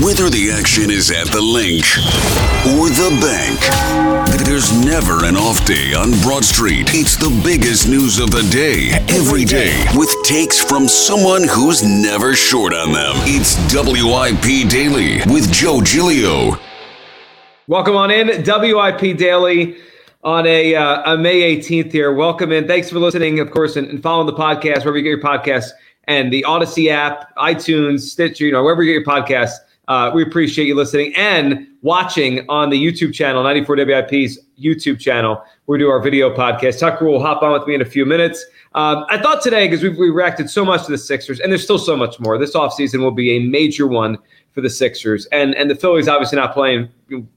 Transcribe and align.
Whether 0.00 0.30
the 0.30 0.50
action 0.50 0.90
is 0.90 1.10
at 1.10 1.26
the 1.26 1.42
Linc 1.42 1.84
or 2.80 2.88
the 2.88 3.12
bank, 3.20 3.60
there's 4.46 4.72
never 4.86 5.26
an 5.26 5.36
off 5.36 5.66
day 5.66 5.92
on 5.92 6.18
Broad 6.22 6.46
Street. 6.46 6.88
It's 6.94 7.14
the 7.14 7.28
biggest 7.44 7.86
news 7.86 8.18
of 8.18 8.30
the 8.30 8.40
day, 8.50 8.88
every 9.14 9.44
day, 9.44 9.84
with 9.94 10.08
takes 10.24 10.58
from 10.58 10.88
someone 10.88 11.46
who's 11.46 11.82
never 11.82 12.34
short 12.34 12.72
on 12.72 12.94
them. 12.94 13.12
It's 13.28 13.52
WIP 13.68 14.70
Daily 14.70 15.20
with 15.30 15.52
Joe 15.52 15.82
Giglio. 15.82 16.56
Welcome 17.66 17.94
on 17.94 18.10
in, 18.10 18.28
WIP 18.28 19.18
Daily 19.18 19.76
on 20.24 20.46
a, 20.46 20.74
uh, 20.74 21.12
a 21.12 21.18
May 21.18 21.54
18th 21.58 21.92
here. 21.92 22.14
Welcome 22.14 22.50
in. 22.50 22.66
Thanks 22.66 22.88
for 22.88 22.98
listening, 22.98 23.40
of 23.40 23.50
course, 23.50 23.76
and, 23.76 23.88
and 23.88 24.02
following 24.02 24.26
the 24.26 24.32
podcast 24.32 24.86
wherever 24.86 24.96
you 24.96 25.02
get 25.02 25.10
your 25.10 25.20
podcasts 25.20 25.72
and 26.04 26.32
the 26.32 26.46
Audacy 26.48 26.88
app, 26.88 27.36
iTunes, 27.36 28.00
Stitcher, 28.00 28.46
you 28.46 28.52
know, 28.52 28.62
wherever 28.62 28.82
you 28.82 28.98
get 28.98 29.06
your 29.06 29.22
podcasts. 29.22 29.58
Uh, 29.88 30.10
we 30.14 30.22
appreciate 30.22 30.66
you 30.66 30.76
listening 30.76 31.12
and 31.16 31.66
watching 31.82 32.48
on 32.48 32.70
the 32.70 32.80
YouTube 32.80 33.12
channel, 33.12 33.42
94 33.42 33.76
WIP's 33.76 34.38
YouTube 34.60 35.00
channel. 35.00 35.42
We 35.66 35.78
do 35.78 35.88
our 35.90 36.00
video 36.00 36.34
podcast. 36.34 36.78
Tucker 36.78 37.04
will 37.04 37.20
hop 37.20 37.42
on 37.42 37.52
with 37.52 37.66
me 37.66 37.74
in 37.74 37.82
a 37.82 37.86
few 37.86 38.06
minutes. 38.06 38.44
Um, 38.74 39.04
I 39.10 39.18
thought 39.18 39.42
today, 39.42 39.66
because 39.66 39.82
we've 39.82 39.98
reacted 39.98 40.48
so 40.48 40.64
much 40.64 40.84
to 40.86 40.92
the 40.92 40.98
Sixers, 40.98 41.40
and 41.40 41.50
there's 41.50 41.64
still 41.64 41.80
so 41.80 41.96
much 41.96 42.20
more. 42.20 42.38
This 42.38 42.54
offseason 42.54 43.00
will 43.00 43.10
be 43.10 43.32
a 43.32 43.40
major 43.40 43.88
one 43.88 44.18
for 44.52 44.60
the 44.60 44.70
Sixers. 44.70 45.26
And, 45.26 45.54
and 45.56 45.68
the 45.68 45.74
Phillies 45.74 46.06
obviously 46.06 46.36
not 46.36 46.54
playing 46.54 46.88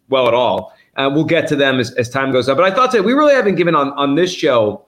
well 0.10 0.28
at 0.28 0.36
all. 0.36 0.76
Uh, 0.98 1.10
we'll 1.12 1.26
get 1.26 1.48
to 1.48 1.56
them 1.56 1.80
as, 1.80 1.92
as 1.94 2.10
time 2.10 2.32
goes 2.32 2.48
on. 2.48 2.56
But 2.56 2.72
I 2.72 2.74
thought 2.74 2.92
that 2.92 3.04
we 3.04 3.14
really 3.14 3.34
haven't 3.34 3.56
given 3.56 3.76
on, 3.76 3.92
on 3.94 4.16
this 4.16 4.32
show 4.32 4.86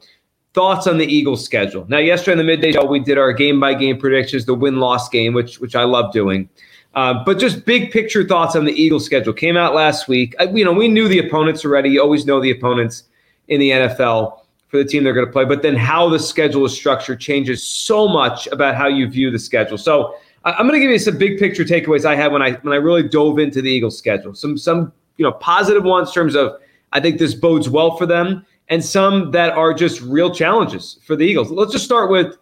thoughts 0.53 0.88
on 0.88 0.97
the 0.97 1.05
Eagles 1.05 1.44
schedule. 1.44 1.85
Now, 1.89 1.97
yesterday 1.97 2.31
in 2.31 2.38
the 2.39 2.44
midday 2.44 2.72
show, 2.72 2.85
we 2.85 3.00
did 3.00 3.17
our 3.17 3.33
game 3.33 3.59
by 3.59 3.73
game 3.73 4.00
predictions, 4.00 4.45
the 4.45 4.55
win 4.55 4.78
loss 4.78 5.09
game, 5.09 5.33
which 5.33 5.59
which 5.59 5.75
I 5.75 5.83
love 5.83 6.11
doing. 6.11 6.50
Uh, 6.98 7.23
but 7.23 7.38
just 7.38 7.64
big 7.64 7.92
picture 7.92 8.28
thoughts 8.28 8.56
on 8.56 8.66
the 8.66 8.72
Eagles 8.72 9.06
schedule 9.06 9.31
came 9.31 9.56
out 9.56 9.76
last 9.76 10.08
week. 10.08 10.34
I, 10.40 10.45
you 10.45 10.66
know, 10.66 10.73
we 10.73 10.88
knew 10.88 11.08
the 11.08 11.20
opponents 11.20 11.63
already. 11.63 11.91
You 11.91 12.02
always 12.02 12.25
know 12.25 12.41
the 12.41 12.50
opponents 12.50 13.03
in 13.50 13.59
the 13.59 13.69
NFL 13.69 14.40
for 14.69 14.78
the 14.78 14.84
team 14.84 15.03
they're 15.03 15.13
going 15.13 15.28
to 15.28 15.31
play. 15.31 15.46
But 15.46 15.62
then 15.62 15.75
how 15.75 16.09
the 16.09 16.18
schedule 16.18 16.66
is 16.66 16.75
structured 16.75 17.19
changes 17.19 17.63
so 17.63 18.07
much 18.07 18.47
about 18.47 18.74
how 18.74 18.88
you 18.88 19.07
view 19.07 19.30
the 19.30 19.38
schedule. 19.38 19.78
So 19.78 20.16
I'm 20.44 20.68
going 20.68 20.74
to 20.74 20.80
give 20.80 20.90
you 20.90 20.97
some 20.97 21.19
big 21.19 21.38
picture 21.38 21.63
takeaways 21.63 22.03
I 22.03 22.16
had 22.16 22.31
when 22.31 22.41
I 22.41 22.53
when 22.53 22.74
I 22.74 22.78
really 22.78 23.07
dove 23.07 23.38
into 23.38 23.62
the 23.62 23.69
Eagles 23.69 23.96
schedule. 23.96 24.34
Some 24.34 24.57
some 24.57 24.91
you 25.18 25.24
know 25.24 25.34
positive 25.34 25.84
ones 25.84 26.09
in 26.09 26.16
terms 26.16 26.34
of 26.34 26.57
I 26.94 27.00
think 27.00 27.19
this 27.19 27.36
bodes 27.36 27.69
well 27.69 27.96
for 27.96 28.07
them 28.07 28.44
and 28.69 28.84
some 28.84 29.30
that 29.34 29.53
are 29.53 29.72
just 29.72 30.02
real 30.02 30.34
challenges 30.34 30.97
for 31.06 31.16
the 31.16 31.25
Eagles. 31.25 31.52
Let's 31.52 31.74
just 31.74 31.86
start 31.86 32.09
with 32.09 32.38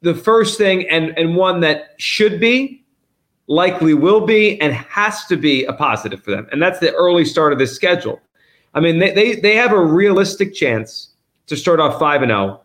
the 0.00 0.12
first 0.12 0.58
thing 0.58 0.88
and, 0.88 1.16
and 1.16 1.36
one 1.36 1.60
that 1.60 1.94
should 1.98 2.40
be, 2.40 2.81
likely 3.48 3.94
will 3.94 4.24
be, 4.24 4.60
and 4.60 4.72
has 4.72 5.26
to 5.26 5.36
be 5.36 5.64
a 5.64 5.72
positive 5.72 6.22
for 6.22 6.30
them. 6.30 6.46
And 6.52 6.62
that's 6.62 6.78
the 6.78 6.92
early 6.92 7.24
start 7.24 7.52
of 7.52 7.58
this 7.58 7.74
schedule. 7.74 8.20
I 8.74 8.80
mean, 8.80 8.98
they, 8.98 9.12
they, 9.12 9.34
they 9.36 9.56
have 9.56 9.72
a 9.72 9.84
realistic 9.84 10.54
chance 10.54 11.10
to 11.46 11.56
start 11.56 11.80
off 11.80 11.98
5 11.98 12.22
and 12.22 12.30
0. 12.30 12.62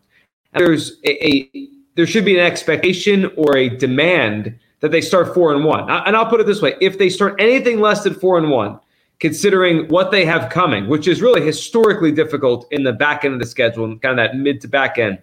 There's 0.53 0.99
a, 1.03 1.27
a 1.27 1.69
there 1.95 2.05
should 2.05 2.25
be 2.25 2.37
an 2.37 2.45
expectation 2.45 3.31
or 3.35 3.57
a 3.57 3.69
demand 3.69 4.57
that 4.79 4.91
they 4.91 5.01
start 5.01 5.33
4 5.33 5.55
and 5.55 5.65
1. 5.65 5.89
And 5.89 6.15
I'll 6.15 6.27
put 6.27 6.39
it 6.39 6.45
this 6.45 6.61
way, 6.61 6.75
if 6.79 6.97
they 6.97 7.09
start 7.09 7.35
anything 7.39 7.79
less 7.79 8.03
than 8.03 8.13
4 8.13 8.37
and 8.37 8.51
1, 8.51 8.79
considering 9.19 9.87
what 9.87 10.11
they 10.11 10.23
have 10.23 10.51
coming, 10.51 10.87
which 10.87 11.07
is 11.07 11.21
really 11.21 11.41
historically 11.41 12.11
difficult 12.11 12.67
in 12.71 12.83
the 12.83 12.93
back 12.93 13.25
end 13.25 13.33
of 13.33 13.39
the 13.39 13.47
schedule 13.47 13.85
and 13.85 14.01
kind 14.01 14.19
of 14.19 14.23
that 14.23 14.37
mid 14.37 14.61
to 14.61 14.67
back 14.67 14.99
end. 14.99 15.17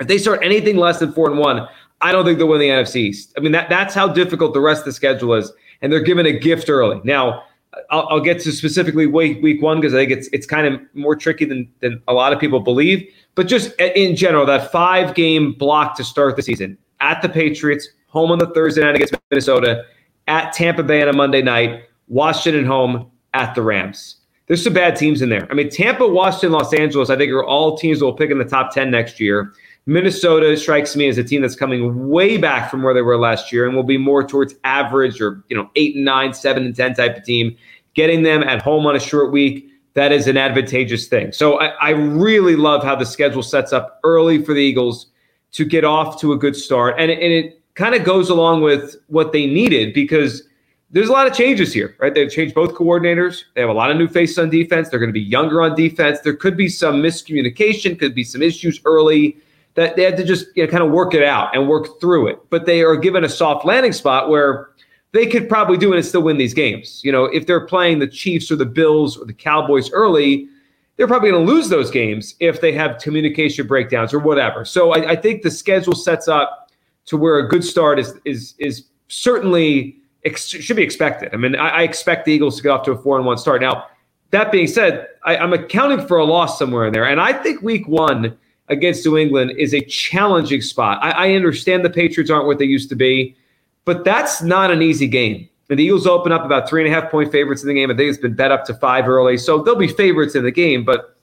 If 0.00 0.08
they 0.08 0.18
start 0.18 0.40
anything 0.42 0.76
less 0.76 0.98
than 0.98 1.12
four 1.12 1.30
and 1.30 1.38
one, 1.38 1.68
I 2.04 2.12
don't 2.12 2.26
think 2.26 2.36
they'll 2.36 2.48
win 2.48 2.60
the 2.60 2.68
NFC 2.68 2.96
East. 2.96 3.32
I 3.34 3.40
mean, 3.40 3.52
that, 3.52 3.70
that's 3.70 3.94
how 3.94 4.06
difficult 4.06 4.52
the 4.52 4.60
rest 4.60 4.80
of 4.80 4.84
the 4.84 4.92
schedule 4.92 5.32
is. 5.32 5.50
And 5.80 5.90
they're 5.90 6.02
given 6.02 6.26
a 6.26 6.38
gift 6.38 6.68
early. 6.68 7.00
Now, 7.02 7.44
I'll, 7.90 8.06
I'll 8.10 8.20
get 8.20 8.40
to 8.40 8.52
specifically 8.52 9.06
week, 9.06 9.42
week 9.42 9.62
one 9.62 9.80
because 9.80 9.94
I 9.94 9.98
think 9.98 10.10
it's 10.12 10.28
it's 10.28 10.46
kind 10.46 10.66
of 10.66 10.80
more 10.92 11.16
tricky 11.16 11.46
than, 11.46 11.66
than 11.80 12.02
a 12.06 12.12
lot 12.12 12.34
of 12.34 12.38
people 12.38 12.60
believe. 12.60 13.10
But 13.34 13.48
just 13.48 13.72
in 13.80 14.16
general, 14.16 14.44
that 14.44 14.70
five 14.70 15.14
game 15.14 15.54
block 15.54 15.96
to 15.96 16.04
start 16.04 16.36
the 16.36 16.42
season 16.42 16.76
at 17.00 17.22
the 17.22 17.28
Patriots, 17.28 17.88
home 18.08 18.30
on 18.30 18.38
the 18.38 18.48
Thursday 18.48 18.82
night 18.82 18.96
against 18.96 19.14
Minnesota, 19.30 19.84
at 20.28 20.52
Tampa 20.52 20.82
Bay 20.82 21.00
on 21.00 21.08
a 21.08 21.12
Monday 21.14 21.40
night, 21.40 21.84
Washington 22.08 22.66
home 22.66 23.10
at 23.32 23.54
the 23.54 23.62
Rams. 23.62 24.16
There's 24.46 24.62
some 24.62 24.74
bad 24.74 24.94
teams 24.94 25.22
in 25.22 25.30
there. 25.30 25.50
I 25.50 25.54
mean, 25.54 25.70
Tampa, 25.70 26.06
Washington, 26.06 26.52
Los 26.52 26.74
Angeles, 26.74 27.08
I 27.08 27.16
think 27.16 27.32
are 27.32 27.42
all 27.42 27.78
teams 27.78 28.00
that 28.00 28.04
will 28.04 28.12
pick 28.12 28.30
in 28.30 28.36
the 28.36 28.44
top 28.44 28.74
10 28.74 28.90
next 28.90 29.18
year. 29.18 29.54
Minnesota 29.86 30.56
strikes 30.56 30.96
me 30.96 31.08
as 31.08 31.18
a 31.18 31.24
team 31.24 31.42
that's 31.42 31.56
coming 31.56 32.08
way 32.08 32.38
back 32.38 32.70
from 32.70 32.82
where 32.82 32.94
they 32.94 33.02
were 33.02 33.18
last 33.18 33.52
year 33.52 33.66
and 33.66 33.76
will 33.76 33.82
be 33.82 33.98
more 33.98 34.26
towards 34.26 34.54
average 34.64 35.20
or, 35.20 35.44
you 35.48 35.56
know, 35.56 35.70
eight 35.76 35.94
and 35.94 36.04
nine, 36.04 36.32
seven 36.32 36.64
and 36.64 36.74
10 36.74 36.94
type 36.94 37.16
of 37.16 37.24
team. 37.24 37.56
Getting 37.92 38.22
them 38.22 38.42
at 38.42 38.62
home 38.62 38.86
on 38.86 38.96
a 38.96 39.00
short 39.00 39.30
week, 39.30 39.68
that 39.92 40.10
is 40.10 40.26
an 40.26 40.36
advantageous 40.36 41.06
thing. 41.06 41.32
So 41.32 41.60
I, 41.60 41.66
I 41.66 41.90
really 41.90 42.56
love 42.56 42.82
how 42.82 42.96
the 42.96 43.06
schedule 43.06 43.42
sets 43.42 43.72
up 43.72 44.00
early 44.04 44.42
for 44.42 44.54
the 44.54 44.60
Eagles 44.60 45.06
to 45.52 45.64
get 45.64 45.84
off 45.84 46.20
to 46.20 46.32
a 46.32 46.36
good 46.36 46.56
start. 46.56 46.96
And, 46.98 47.10
and 47.10 47.32
it 47.32 47.62
kind 47.74 47.94
of 47.94 48.04
goes 48.04 48.30
along 48.30 48.62
with 48.62 48.96
what 49.08 49.32
they 49.32 49.46
needed 49.46 49.94
because– 49.94 50.42
there's 50.94 51.08
a 51.08 51.12
lot 51.12 51.26
of 51.26 51.32
changes 51.32 51.72
here, 51.72 51.96
right? 51.98 52.14
They've 52.14 52.30
changed 52.30 52.54
both 52.54 52.72
coordinators. 52.74 53.42
They 53.54 53.60
have 53.60 53.68
a 53.68 53.74
lot 53.74 53.90
of 53.90 53.96
new 53.96 54.06
faces 54.06 54.38
on 54.38 54.48
defense. 54.48 54.88
They're 54.88 55.00
going 55.00 55.08
to 55.08 55.12
be 55.12 55.20
younger 55.20 55.60
on 55.60 55.74
defense. 55.74 56.20
There 56.20 56.36
could 56.36 56.56
be 56.56 56.68
some 56.68 57.02
miscommunication, 57.02 57.98
could 57.98 58.14
be 58.14 58.22
some 58.22 58.42
issues 58.42 58.80
early 58.84 59.36
that 59.74 59.96
they 59.96 60.02
had 60.04 60.16
to 60.16 60.24
just 60.24 60.46
you 60.54 60.64
know, 60.64 60.70
kind 60.70 60.82
of 60.82 60.90
work 60.90 61.14
it 61.14 61.22
out 61.22 61.54
and 61.54 61.68
work 61.68 62.00
through 62.00 62.28
it. 62.28 62.38
But 62.50 62.66
they 62.66 62.82
are 62.82 62.96
given 62.96 63.24
a 63.24 63.28
soft 63.28 63.64
landing 63.64 63.92
spot 63.92 64.28
where 64.28 64.70
they 65.12 65.26
could 65.26 65.48
probably 65.48 65.76
do 65.76 65.92
it 65.92 65.96
and 65.96 66.04
still 66.04 66.22
win 66.22 66.38
these 66.38 66.54
games. 66.54 67.00
You 67.04 67.12
know, 67.12 67.24
if 67.24 67.46
they're 67.46 67.66
playing 67.66 67.98
the 67.98 68.08
Chiefs 68.08 68.50
or 68.50 68.56
the 68.56 68.66
Bills 68.66 69.16
or 69.16 69.24
the 69.24 69.32
Cowboys 69.32 69.90
early, 69.92 70.48
they're 70.96 71.08
probably 71.08 71.30
going 71.30 71.46
to 71.46 71.52
lose 71.52 71.68
those 71.68 71.90
games 71.90 72.34
if 72.40 72.60
they 72.60 72.72
have 72.72 72.98
communication 72.98 73.66
breakdowns 73.66 74.14
or 74.14 74.18
whatever. 74.18 74.64
So 74.64 74.92
I, 74.92 75.10
I 75.10 75.16
think 75.16 75.42
the 75.42 75.50
schedule 75.50 75.94
sets 75.94 76.28
up 76.28 76.70
to 77.06 77.16
where 77.16 77.38
a 77.38 77.48
good 77.48 77.64
start 77.64 77.98
is 77.98 78.14
is 78.24 78.54
is 78.58 78.84
certainly 79.08 79.96
ex- 80.24 80.46
should 80.46 80.76
be 80.76 80.82
expected. 80.82 81.34
I 81.34 81.36
mean, 81.36 81.56
I, 81.56 81.68
I, 81.68 81.82
expect 81.82 82.24
the 82.24 82.32
Eagles 82.32 82.56
to 82.56 82.62
get 82.62 82.70
off 82.70 82.84
to 82.84 82.92
a 82.92 82.98
four 82.98 83.16
and 83.16 83.26
one 83.26 83.36
start. 83.36 83.60
Now, 83.60 83.86
that 84.30 84.50
being 84.50 84.66
said, 84.66 85.08
I, 85.24 85.36
I'm 85.36 85.52
accounting 85.52 86.06
for 86.06 86.16
a 86.16 86.24
loss 86.24 86.58
somewhere 86.58 86.86
in 86.86 86.92
there, 86.92 87.04
and 87.04 87.20
I 87.20 87.32
think 87.32 87.60
Week 87.60 87.86
One 87.86 88.36
against 88.68 89.04
New 89.04 89.18
England 89.18 89.52
is 89.58 89.74
a 89.74 89.80
challenging 89.82 90.62
spot. 90.62 90.98
I, 91.02 91.10
I 91.10 91.32
understand 91.34 91.84
the 91.84 91.90
Patriots 91.90 92.30
aren't 92.30 92.46
what 92.46 92.58
they 92.58 92.64
used 92.64 92.88
to 92.88 92.96
be, 92.96 93.36
but 93.84 94.04
that's 94.04 94.42
not 94.42 94.70
an 94.70 94.82
easy 94.82 95.06
game. 95.06 95.48
And 95.70 95.78
the 95.78 95.84
Eagles 95.84 96.06
open 96.06 96.32
up 96.32 96.44
about 96.44 96.68
three 96.68 96.84
and 96.84 96.92
a 96.92 97.00
half 97.00 97.10
point 97.10 97.32
favorites 97.32 97.62
in 97.62 97.68
the 97.68 97.74
game. 97.74 97.90
I 97.90 97.96
think 97.96 98.08
it's 98.08 98.18
been 98.18 98.34
bet 98.34 98.50
up 98.50 98.64
to 98.66 98.74
five 98.74 99.08
early, 99.08 99.38
so 99.38 99.62
they'll 99.62 99.76
be 99.76 99.88
favorites 99.88 100.34
in 100.34 100.44
the 100.44 100.50
game. 100.50 100.84
But 100.84 101.16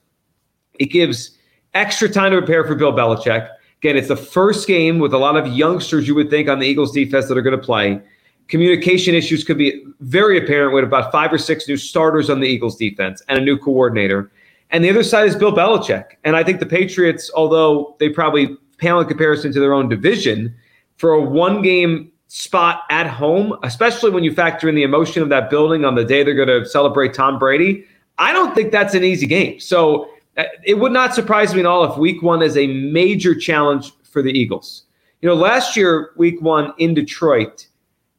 it 0.78 0.86
gives 0.86 1.38
extra 1.74 2.08
time 2.08 2.32
to 2.32 2.38
prepare 2.38 2.64
for 2.64 2.74
Bill 2.74 2.92
Belichick. 2.92 3.48
Again, 3.78 3.96
it's 3.96 4.08
the 4.08 4.16
first 4.16 4.66
game 4.66 4.98
with 4.98 5.12
a 5.12 5.18
lot 5.18 5.36
of 5.36 5.46
youngsters 5.48 6.06
you 6.06 6.14
would 6.14 6.30
think 6.30 6.48
on 6.48 6.58
the 6.58 6.66
Eagles 6.66 6.92
defense 6.92 7.28
that 7.28 7.36
are 7.36 7.42
going 7.42 7.58
to 7.58 7.64
play. 7.64 8.00
Communication 8.48 9.14
issues 9.14 9.44
could 9.44 9.58
be 9.58 9.84
very 10.00 10.38
apparent 10.38 10.74
with 10.74 10.84
about 10.84 11.10
five 11.10 11.32
or 11.32 11.38
six 11.38 11.66
new 11.66 11.76
starters 11.76 12.28
on 12.28 12.40
the 12.40 12.46
Eagles 12.46 12.76
defense 12.76 13.22
and 13.28 13.38
a 13.38 13.42
new 13.42 13.56
coordinator. 13.56 14.30
And 14.72 14.82
the 14.82 14.90
other 14.90 15.02
side 15.02 15.28
is 15.28 15.36
Bill 15.36 15.52
Belichick. 15.52 16.16
And 16.24 16.34
I 16.34 16.42
think 16.42 16.58
the 16.58 16.66
Patriots, 16.66 17.30
although 17.34 17.94
they 18.00 18.08
probably 18.08 18.56
pale 18.78 18.98
in 19.00 19.06
comparison 19.06 19.52
to 19.52 19.60
their 19.60 19.74
own 19.74 19.88
division, 19.88 20.54
for 20.96 21.12
a 21.12 21.20
one 21.20 21.62
game 21.62 22.10
spot 22.28 22.84
at 22.88 23.06
home, 23.06 23.56
especially 23.62 24.10
when 24.10 24.24
you 24.24 24.32
factor 24.32 24.68
in 24.68 24.74
the 24.74 24.82
emotion 24.82 25.22
of 25.22 25.28
that 25.28 25.50
building 25.50 25.84
on 25.84 25.94
the 25.94 26.04
day 26.04 26.22
they're 26.22 26.34
going 26.34 26.48
to 26.48 26.64
celebrate 26.64 27.12
Tom 27.12 27.38
Brady, 27.38 27.84
I 28.18 28.32
don't 28.32 28.54
think 28.54 28.72
that's 28.72 28.94
an 28.94 29.04
easy 29.04 29.26
game. 29.26 29.60
So 29.60 30.08
uh, 30.38 30.44
it 30.64 30.78
would 30.78 30.92
not 30.92 31.14
surprise 31.14 31.52
me 31.54 31.60
at 31.60 31.66
all 31.66 31.84
if 31.84 31.98
week 31.98 32.22
one 32.22 32.40
is 32.40 32.56
a 32.56 32.66
major 32.66 33.34
challenge 33.34 33.92
for 34.04 34.22
the 34.22 34.30
Eagles. 34.30 34.84
You 35.20 35.28
know, 35.28 35.34
last 35.34 35.76
year, 35.76 36.12
week 36.16 36.40
one 36.40 36.72
in 36.78 36.94
Detroit 36.94 37.66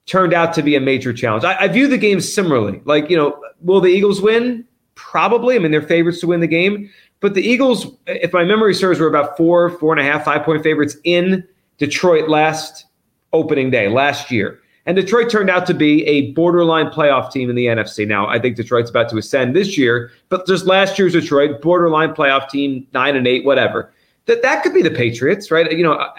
turned 0.06 0.34
out 0.34 0.54
to 0.54 0.62
be 0.62 0.76
a 0.76 0.80
major 0.80 1.14
challenge. 1.14 1.44
I, 1.44 1.62
I 1.62 1.68
view 1.68 1.88
the 1.88 1.98
game 1.98 2.22
similarly. 2.22 2.82
Like, 2.86 3.10
you 3.10 3.18
know, 3.18 3.42
will 3.62 3.82
the 3.82 3.90
Eagles 3.90 4.22
win? 4.22 4.66
Probably. 4.96 5.56
I 5.56 5.60
mean, 5.60 5.72
they're 5.72 5.82
favorites 5.82 6.20
to 6.22 6.28
win 6.28 6.40
the 6.40 6.48
game. 6.48 6.90
But 7.20 7.34
the 7.36 7.42
Eagles, 7.42 7.88
if 8.06 8.34
my 8.34 8.44
memory 8.44 8.74
serves, 8.74 9.00
were 9.00 9.08
about 9.08 9.38
four, 9.38 9.70
four 9.80 9.94
and 9.94 10.02
a 10.02 10.04
half, 10.04 10.26
five 10.26 10.44
point 10.44 10.62
favorites 10.62 10.98
in 11.04 11.48
Detroit 11.78 12.30
last 12.30 12.86
opening 13.32 13.72
day 13.72 13.88
last 13.90 14.30
year. 14.30 14.60
And 14.86 14.98
Detroit 14.98 15.30
turned 15.30 15.50
out 15.50 15.66
to 15.68 15.74
be 15.74 16.06
a 16.06 16.32
borderline 16.32 16.88
playoff 16.88 17.32
team 17.32 17.50
in 17.50 17.56
the 17.56 17.68
NFC. 17.68 18.06
Now, 18.06 18.28
I 18.28 18.40
think 18.40 18.58
Detroit's 18.58 18.90
about 18.90 19.10
to 19.10 19.18
ascend 19.18 19.56
this 19.56 19.78
year, 19.78 20.12
but 20.28 20.46
just 20.46 20.66
last 20.66 21.00
year's 21.00 21.14
Detroit, 21.14 21.62
borderline 21.62 22.14
playoff 22.14 22.50
team, 22.50 22.86
nine 22.94 23.16
and 23.16 23.26
eight, 23.26 23.46
whatever. 23.46 23.94
That 24.26 24.42
that 24.42 24.62
could 24.62 24.74
be 24.74 24.82
the 24.82 24.92
Patriots, 24.92 25.52
right? 25.52 25.72
You 25.72 25.84
know, 25.84 26.10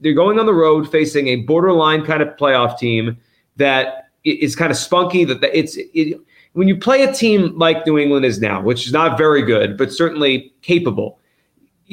they're 0.00 0.14
going 0.14 0.38
on 0.38 0.46
the 0.46 0.54
road 0.54 0.88
facing 0.90 1.28
a 1.28 1.36
borderline 1.36 2.04
kind 2.04 2.22
of 2.22 2.28
playoff 2.36 2.78
team 2.78 3.16
that 3.56 4.10
is 4.24 4.54
kind 4.54 4.70
of 4.70 4.76
spunky. 4.76 5.24
That 5.24 5.42
it's 5.56 5.76
it, 5.76 6.20
when 6.52 6.68
you 6.68 6.76
play 6.76 7.02
a 7.02 7.12
team 7.12 7.58
like 7.58 7.86
New 7.86 7.98
England 7.98 8.24
is 8.24 8.40
now, 8.40 8.60
which 8.60 8.86
is 8.86 8.92
not 8.92 9.16
very 9.16 9.42
good, 9.42 9.76
but 9.76 9.92
certainly 9.92 10.52
capable 10.62 11.18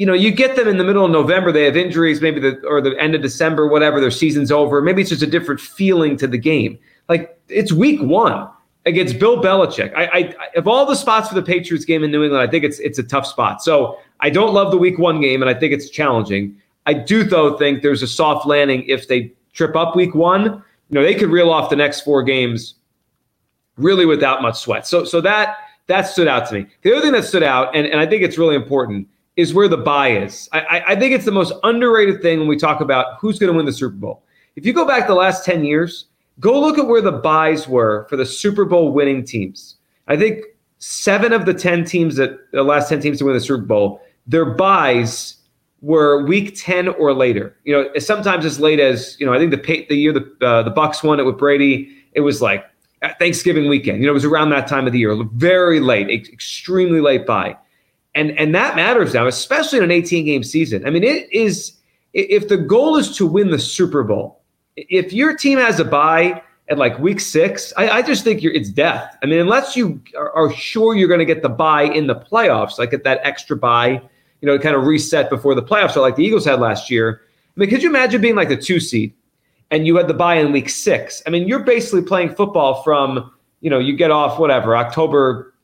you 0.00 0.06
know, 0.06 0.14
you 0.14 0.30
get 0.30 0.56
them 0.56 0.66
in 0.66 0.78
the 0.78 0.84
middle 0.84 1.04
of 1.04 1.10
November. 1.10 1.52
They 1.52 1.64
have 1.64 1.76
injuries, 1.76 2.22
maybe 2.22 2.40
the 2.40 2.58
or 2.66 2.80
the 2.80 2.98
end 2.98 3.14
of 3.14 3.20
December, 3.20 3.66
whatever. 3.66 4.00
Their 4.00 4.10
season's 4.10 4.50
over. 4.50 4.80
Maybe 4.80 5.02
it's 5.02 5.10
just 5.10 5.22
a 5.22 5.26
different 5.26 5.60
feeling 5.60 6.16
to 6.16 6.26
the 6.26 6.38
game. 6.38 6.78
Like 7.10 7.38
it's 7.48 7.70
week 7.70 8.00
one 8.00 8.48
against 8.86 9.18
Bill 9.18 9.42
Belichick. 9.42 9.92
I, 9.94 10.04
I 10.04 10.48
of 10.56 10.66
all 10.66 10.86
the 10.86 10.94
spots 10.94 11.28
for 11.28 11.34
the 11.34 11.42
Patriots 11.42 11.84
game 11.84 12.02
in 12.02 12.10
New 12.10 12.24
England, 12.24 12.42
I 12.42 12.50
think 12.50 12.64
it's 12.64 12.78
it's 12.78 12.98
a 12.98 13.02
tough 13.02 13.26
spot. 13.26 13.62
So 13.62 13.98
I 14.20 14.30
don't 14.30 14.54
love 14.54 14.70
the 14.70 14.78
week 14.78 14.98
one 14.98 15.20
game, 15.20 15.42
and 15.42 15.50
I 15.50 15.54
think 15.54 15.74
it's 15.74 15.90
challenging. 15.90 16.56
I 16.86 16.94
do 16.94 17.22
though 17.22 17.58
think 17.58 17.82
there's 17.82 18.02
a 18.02 18.08
soft 18.08 18.46
landing 18.46 18.84
if 18.84 19.06
they 19.06 19.34
trip 19.52 19.76
up 19.76 19.96
week 19.96 20.14
one. 20.14 20.44
You 20.44 20.62
know, 20.92 21.02
they 21.02 21.14
could 21.14 21.28
reel 21.28 21.50
off 21.50 21.68
the 21.68 21.76
next 21.76 22.00
four 22.00 22.22
games 22.22 22.76
really 23.76 24.06
without 24.06 24.42
much 24.42 24.58
sweat. 24.60 24.86
So 24.86 25.04
so 25.04 25.20
that 25.20 25.58
that 25.86 26.02
stood 26.02 26.28
out 26.28 26.48
to 26.48 26.54
me. 26.54 26.66
The 26.82 26.92
other 26.92 27.02
thing 27.02 27.12
that 27.12 27.24
stood 27.24 27.42
out, 27.42 27.74
and, 27.74 27.86
and 27.86 28.00
I 28.00 28.06
think 28.06 28.22
it's 28.22 28.38
really 28.38 28.54
important 28.54 29.08
is 29.36 29.54
where 29.54 29.68
the 29.68 29.76
bye 29.76 30.12
is. 30.12 30.48
I, 30.52 30.82
I 30.88 30.96
think 30.96 31.12
it's 31.12 31.24
the 31.24 31.32
most 31.32 31.52
underrated 31.64 32.22
thing 32.22 32.38
when 32.38 32.48
we 32.48 32.56
talk 32.56 32.80
about 32.80 33.18
who's 33.20 33.38
going 33.38 33.52
to 33.52 33.56
win 33.56 33.66
the 33.66 33.72
Super 33.72 33.96
Bowl. 33.96 34.22
If 34.54 34.66
you 34.66 34.72
go 34.72 34.86
back 34.86 35.06
the 35.06 35.14
last 35.14 35.44
10 35.44 35.64
years, 35.64 36.06
go 36.38 36.60
look 36.60 36.78
at 36.78 36.86
where 36.86 37.00
the 37.00 37.12
byes 37.12 37.66
were 37.66 38.06
for 38.08 38.16
the 38.16 38.26
Super 38.26 38.64
Bowl 38.64 38.92
winning 38.92 39.24
teams. 39.24 39.76
I 40.08 40.16
think 40.16 40.44
seven 40.78 41.32
of 41.32 41.46
the 41.46 41.54
10 41.54 41.84
teams 41.84 42.16
that 42.16 42.50
the 42.52 42.62
last 42.62 42.88
10 42.88 43.00
teams 43.00 43.18
to 43.18 43.24
win 43.24 43.34
the 43.34 43.40
Super 43.40 43.62
Bowl, 43.62 44.02
their 44.26 44.44
byes 44.44 45.36
were 45.80 46.24
week 46.26 46.54
10 46.56 46.88
or 46.88 47.14
later. 47.14 47.56
You 47.64 47.74
know, 47.74 47.98
sometimes 47.98 48.44
as 48.44 48.60
late 48.60 48.80
as, 48.80 49.16
you 49.18 49.26
know, 49.26 49.32
I 49.32 49.38
think 49.38 49.50
the 49.50 49.86
the 49.88 49.96
year 49.96 50.12
the 50.12 50.46
uh, 50.46 50.62
the 50.62 50.70
Bucs 50.70 51.02
won 51.02 51.18
it 51.18 51.24
with 51.24 51.38
Brady, 51.38 51.96
it 52.12 52.20
was 52.20 52.42
like 52.42 52.64
Thanksgiving 53.18 53.68
weekend. 53.68 54.00
You 54.00 54.06
know, 54.06 54.10
it 54.10 54.14
was 54.14 54.24
around 54.24 54.50
that 54.50 54.66
time 54.66 54.86
of 54.86 54.92
the 54.92 54.98
year, 54.98 55.16
very 55.34 55.80
late, 55.80 56.10
extremely 56.10 57.00
late 57.00 57.26
bye 57.26 57.56
and 58.14 58.32
and 58.32 58.54
that 58.54 58.76
matters 58.76 59.14
now, 59.14 59.26
especially 59.26 59.78
in 59.78 59.84
an 59.84 59.90
18 59.90 60.24
game 60.24 60.42
season. 60.42 60.86
I 60.86 60.90
mean, 60.90 61.04
it 61.04 61.32
is 61.32 61.76
if 62.12 62.48
the 62.48 62.56
goal 62.56 62.96
is 62.96 63.16
to 63.16 63.26
win 63.26 63.50
the 63.50 63.58
Super 63.58 64.02
Bowl, 64.02 64.42
if 64.76 65.12
your 65.12 65.36
team 65.36 65.58
has 65.58 65.78
a 65.78 65.84
bye 65.84 66.42
at 66.68 66.78
like 66.78 66.98
week 66.98 67.20
six, 67.20 67.72
I, 67.76 67.88
I 67.88 68.02
just 68.02 68.24
think 68.24 68.42
it's 68.42 68.70
death. 68.70 69.16
I 69.22 69.26
mean, 69.26 69.40
unless 69.40 69.76
you 69.76 70.02
are, 70.16 70.32
are 70.32 70.52
sure 70.52 70.94
you're 70.94 71.08
going 71.08 71.20
to 71.20 71.24
get 71.24 71.42
the 71.42 71.48
bye 71.48 71.84
in 71.84 72.06
the 72.06 72.16
playoffs, 72.16 72.78
like 72.78 72.92
at 72.92 73.04
that 73.04 73.20
extra 73.22 73.56
bye, 73.56 74.02
you 74.40 74.46
know, 74.46 74.58
kind 74.58 74.74
of 74.74 74.84
reset 74.84 75.30
before 75.30 75.54
the 75.54 75.62
playoffs, 75.62 75.96
or 75.96 76.00
like 76.00 76.16
the 76.16 76.24
Eagles 76.24 76.44
had 76.44 76.60
last 76.60 76.90
year. 76.90 77.22
I 77.56 77.60
mean, 77.60 77.70
could 77.70 77.82
you 77.82 77.90
imagine 77.90 78.20
being 78.20 78.36
like 78.36 78.48
the 78.48 78.56
two 78.56 78.80
seed 78.80 79.12
and 79.70 79.86
you 79.86 79.96
had 79.96 80.08
the 80.08 80.14
bye 80.14 80.36
in 80.36 80.52
week 80.52 80.68
six? 80.68 81.22
I 81.26 81.30
mean, 81.30 81.46
you're 81.46 81.64
basically 81.64 82.02
playing 82.02 82.34
football 82.34 82.82
from, 82.82 83.32
you 83.60 83.70
know, 83.70 83.78
you 83.78 83.96
get 83.96 84.10
off 84.10 84.38
whatever, 84.38 84.76
October 84.76 85.54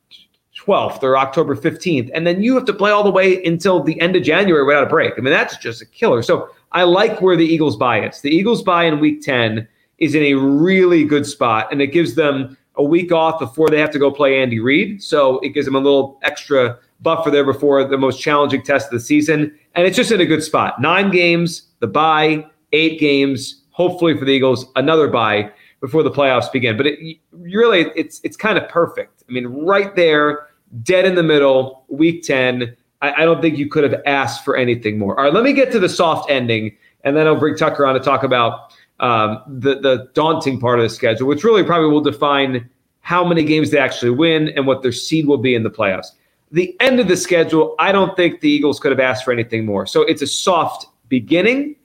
12th 0.57 1.03
or 1.03 1.17
October 1.17 1.55
15th. 1.55 2.11
And 2.15 2.27
then 2.27 2.43
you 2.43 2.55
have 2.55 2.65
to 2.65 2.73
play 2.73 2.91
all 2.91 3.05
the 3.05 3.11
way 3.11 3.43
until 3.45 3.83
the 3.83 4.01
end 4.01 4.17
of 4.17 4.23
January 4.23 4.65
without 4.65 4.85
a 4.85 4.89
break. 4.89 5.15
I 5.17 5.21
mean, 5.21 5.33
that's 5.33 5.57
just 5.59 5.83
a 5.83 5.87
killer. 5.87 6.23
So 6.23 6.49
I 6.73 6.85
like 6.85 7.21
where 7.21 7.37
the 7.37 7.45
Eagles 7.45 7.77
bye 7.77 8.07
is. 8.07 8.21
The 8.21 8.31
Eagles 8.31 8.63
bye 8.63 8.85
in 8.85 9.01
week 9.01 9.23
10 9.23 9.67
is 9.99 10.15
in 10.15 10.23
a 10.23 10.35
really 10.35 11.05
good 11.05 11.27
spot, 11.27 11.73
and 11.73 11.81
it 11.81 11.89
gives 11.89 12.15
them 12.15 12.57
a 12.75 12.85
week 12.85 13.13
off 13.13 13.39
before 13.39 13.71
they 13.71 13.81
have 13.81 13.91
to 13.91 13.99
go 13.99 14.11
play 14.11 14.41
Andy 14.41 14.61
Reid. 14.61 15.03
So 15.03 15.39
it 15.41 15.51
gives 15.51 15.65
them 15.65 15.75
a 15.75 15.81
little 15.81 16.19
extra 16.23 16.79
buffer 17.01 17.31
there 17.31 17.45
before 17.45 17.85
the 17.85 17.99
most 17.99 18.21
challenging 18.21 18.63
test 18.63 18.87
of 18.87 18.93
the 18.93 19.01
season. 19.01 19.59
And 19.75 19.87
it's 19.87 19.97
just 19.97 20.13
in 20.13 20.21
a 20.21 20.27
good 20.27 20.43
spot. 20.43 20.81
Nine 20.81 21.11
games, 21.11 21.69
the 21.81 21.87
bye, 21.87 22.47
eight 22.73 23.01
games, 23.01 23.63
hopefully 23.77 24.17
for 24.17 24.25
the 24.25 24.33
Eagles, 24.33 24.67
another 24.77 25.07
bye 25.07 25.51
before 25.81 26.03
the 26.03 26.11
playoffs 26.11 26.51
begin. 26.51 26.79
But 26.79 26.87
it, 26.87 27.19
really, 27.31 27.93
it's 27.95 28.21
it's 28.25 28.37
kind 28.37 28.57
of 28.57 28.67
perfect. 28.71 29.23
I 29.29 29.33
mean, 29.33 29.47
right 29.47 29.95
there, 29.95 30.49
dead 30.83 31.05
in 31.05 31.15
the 31.15 31.23
middle, 31.23 31.85
week 31.89 32.23
10. 32.23 32.75
I, 33.03 33.13
I 33.13 33.25
don't 33.27 33.43
think 33.43 33.59
you 33.59 33.69
could 33.69 33.85
have 33.85 34.01
asked 34.07 34.45
for 34.45 34.57
anything 34.57 34.99
more. 34.99 35.19
All 35.19 35.25
right, 35.25 35.35
let 35.35 35.45
me 35.45 35.53
get 35.53 35.71
to 35.73 35.79
the 35.79 35.91
soft 35.91 36.31
ending, 36.31 36.75
and 37.05 37.15
then 37.15 37.27
I'll 37.27 37.39
bring 37.39 37.55
Tucker 37.55 37.85
on 37.87 37.95
to 37.95 38.01
talk 38.01 38.23
about 38.23 38.73
um, 38.99 39.43
the, 39.47 39.79
the 39.79 40.09
daunting 40.15 40.59
part 40.59 40.79
of 40.79 40.85
the 40.85 40.89
schedule, 40.89 41.29
which 41.29 41.45
really 41.45 41.63
probably 41.63 41.91
will 41.91 42.01
define 42.01 42.69
how 43.01 43.23
many 43.23 43.45
games 43.45 43.71
they 43.71 43.79
actually 43.79 44.11
win 44.11 44.49
and 44.57 44.67
what 44.67 44.83
their 44.83 44.93
seed 44.93 45.27
will 45.27 45.39
be 45.39 45.55
in 45.55 45.63
the 45.63 45.71
playoffs. 45.71 46.13
The 46.51 46.75
end 46.81 46.99
of 46.99 47.09
the 47.09 47.17
schedule, 47.17 47.75
I 47.79 47.93
don't 47.93 48.17
think 48.17 48.41
the 48.41 48.49
Eagles 48.49 48.81
could 48.81 48.91
have 48.91 49.01
asked 49.01 49.25
for 49.25 49.33
anything 49.33 49.67
more. 49.67 49.85
So 49.87 50.01
it's 50.03 50.23
a 50.23 50.27
soft 50.27 50.87
beginning, 51.09 51.77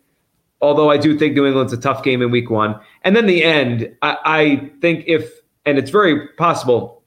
although 0.61 0.89
I 0.89 0.97
do 0.97 1.17
think 1.17 1.35
New 1.35 1.45
England's 1.45 1.73
a 1.73 1.77
tough 1.77 2.03
game 2.03 2.21
in 2.21 2.31
week 2.31 2.49
one. 2.49 2.79
And 3.03 3.15
then 3.15 3.25
the 3.25 3.43
end, 3.43 3.95
I, 4.01 4.17
I 4.23 4.71
think 4.79 5.03
if, 5.07 5.31
and 5.65 5.77
it's 5.77 5.89
very 5.89 6.27
possible, 6.29 7.03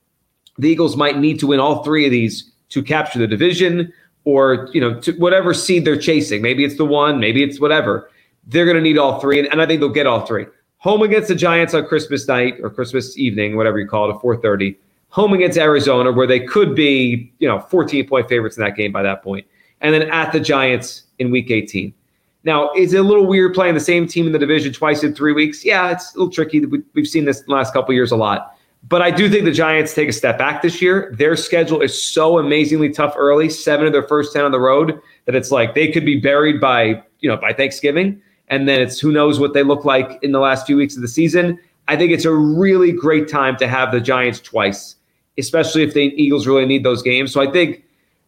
the 0.58 0.68
Eagles 0.68 0.96
might 0.96 1.18
need 1.18 1.38
to 1.40 1.46
win 1.46 1.60
all 1.60 1.82
three 1.82 2.04
of 2.04 2.10
these 2.10 2.50
to 2.70 2.82
capture 2.82 3.18
the 3.18 3.26
division 3.26 3.92
or, 4.24 4.68
you 4.72 4.80
know, 4.80 5.00
to 5.00 5.12
whatever 5.12 5.54
seed 5.54 5.84
they're 5.84 5.98
chasing. 5.98 6.42
Maybe 6.42 6.64
it's 6.64 6.76
the 6.76 6.84
one, 6.84 7.20
maybe 7.20 7.42
it's 7.42 7.60
whatever. 7.60 8.10
They're 8.46 8.64
going 8.64 8.76
to 8.76 8.82
need 8.82 8.98
all 8.98 9.20
three, 9.20 9.38
and, 9.38 9.48
and 9.50 9.62
I 9.62 9.66
think 9.66 9.80
they'll 9.80 9.88
get 9.88 10.06
all 10.06 10.26
three. 10.26 10.46
Home 10.78 11.02
against 11.02 11.28
the 11.28 11.34
Giants 11.34 11.72
on 11.72 11.86
Christmas 11.86 12.28
night 12.28 12.56
or 12.62 12.68
Christmas 12.68 13.16
evening, 13.16 13.56
whatever 13.56 13.78
you 13.78 13.88
call 13.88 14.10
it, 14.10 14.14
at 14.14 14.20
4:30. 14.20 14.76
Home 15.10 15.32
against 15.32 15.56
Arizona, 15.56 16.12
where 16.12 16.26
they 16.26 16.40
could 16.40 16.74
be, 16.74 17.32
you 17.38 17.48
know, 17.48 17.60
14 17.60 18.06
point 18.06 18.28
favorites 18.28 18.58
in 18.58 18.64
that 18.64 18.76
game 18.76 18.92
by 18.92 19.02
that 19.02 19.22
point, 19.22 19.46
and 19.80 19.94
then 19.94 20.02
at 20.10 20.32
the 20.32 20.40
Giants 20.40 21.04
in 21.18 21.30
Week 21.30 21.50
18. 21.50 21.94
Now, 22.44 22.70
is 22.74 22.92
it 22.92 22.98
a 22.98 23.02
little 23.02 23.26
weird 23.26 23.54
playing 23.54 23.74
the 23.74 23.80
same 23.80 24.06
team 24.06 24.26
in 24.26 24.32
the 24.32 24.38
division 24.38 24.72
twice 24.72 25.02
in 25.02 25.14
three 25.14 25.32
weeks? 25.32 25.64
Yeah, 25.64 25.90
it's 25.90 26.14
a 26.14 26.18
little 26.18 26.32
tricky. 26.32 26.64
We've 26.94 27.08
seen 27.08 27.24
this 27.24 27.40
in 27.40 27.46
the 27.48 27.54
last 27.54 27.72
couple 27.72 27.94
years 27.94 28.12
a 28.12 28.16
lot. 28.16 28.56
But 28.86 29.00
I 29.00 29.10
do 29.10 29.30
think 29.30 29.46
the 29.46 29.50
Giants 29.50 29.94
take 29.94 30.10
a 30.10 30.12
step 30.12 30.36
back 30.36 30.60
this 30.60 30.82
year. 30.82 31.14
Their 31.16 31.36
schedule 31.36 31.80
is 31.80 32.00
so 32.00 32.38
amazingly 32.38 32.90
tough 32.90 33.14
early, 33.16 33.48
seven 33.48 33.86
of 33.86 33.94
their 33.94 34.02
first 34.02 34.34
10 34.34 34.44
on 34.44 34.52
the 34.52 34.60
road, 34.60 35.00
that 35.24 35.34
it's 35.34 35.50
like 35.50 35.74
they 35.74 35.90
could 35.90 36.04
be 36.04 36.20
buried 36.20 36.60
by, 36.60 37.02
you 37.20 37.30
know, 37.30 37.38
by 37.38 37.54
Thanksgiving. 37.54 38.20
And 38.48 38.68
then 38.68 38.82
it's 38.82 39.00
who 39.00 39.10
knows 39.10 39.40
what 39.40 39.54
they 39.54 39.62
look 39.62 39.86
like 39.86 40.18
in 40.22 40.32
the 40.32 40.38
last 40.38 40.66
few 40.66 40.76
weeks 40.76 40.96
of 40.96 41.02
the 41.02 41.08
season. 41.08 41.58
I 41.88 41.96
think 41.96 42.12
it's 42.12 42.26
a 42.26 42.34
really 42.34 42.92
great 42.92 43.26
time 43.26 43.56
to 43.56 43.66
have 43.66 43.90
the 43.90 44.00
Giants 44.00 44.40
twice, 44.40 44.96
especially 45.38 45.82
if 45.82 45.94
the 45.94 46.12
Eagles 46.22 46.46
really 46.46 46.66
need 46.66 46.84
those 46.84 47.02
games. 47.02 47.32
So 47.32 47.40
I 47.40 47.50
think 47.50 47.84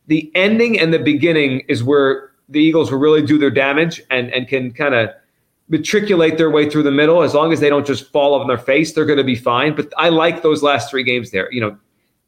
the 0.06 0.30
ending 0.34 0.80
and 0.80 0.92
the 0.92 0.98
beginning 0.98 1.64
is 1.68 1.84
where 1.84 2.30
the 2.48 2.60
Eagles 2.60 2.90
will 2.90 2.98
really 2.98 3.22
do 3.22 3.38
their 3.38 3.50
damage 3.50 4.02
and, 4.10 4.32
and 4.32 4.48
can 4.48 4.72
kind 4.72 4.94
of– 4.94 5.10
matriculate 5.68 6.38
their 6.38 6.50
way 6.50 6.68
through 6.68 6.82
the 6.82 6.90
middle. 6.90 7.22
As 7.22 7.34
long 7.34 7.52
as 7.52 7.60
they 7.60 7.68
don't 7.68 7.86
just 7.86 8.10
fall 8.12 8.34
on 8.40 8.46
their 8.46 8.58
face, 8.58 8.92
they're 8.92 9.04
going 9.04 9.18
to 9.18 9.24
be 9.24 9.34
fine. 9.34 9.74
But 9.74 9.92
I 9.96 10.08
like 10.10 10.42
those 10.42 10.62
last 10.62 10.90
three 10.90 11.02
games 11.02 11.30
there. 11.30 11.50
You 11.52 11.60
know, 11.60 11.78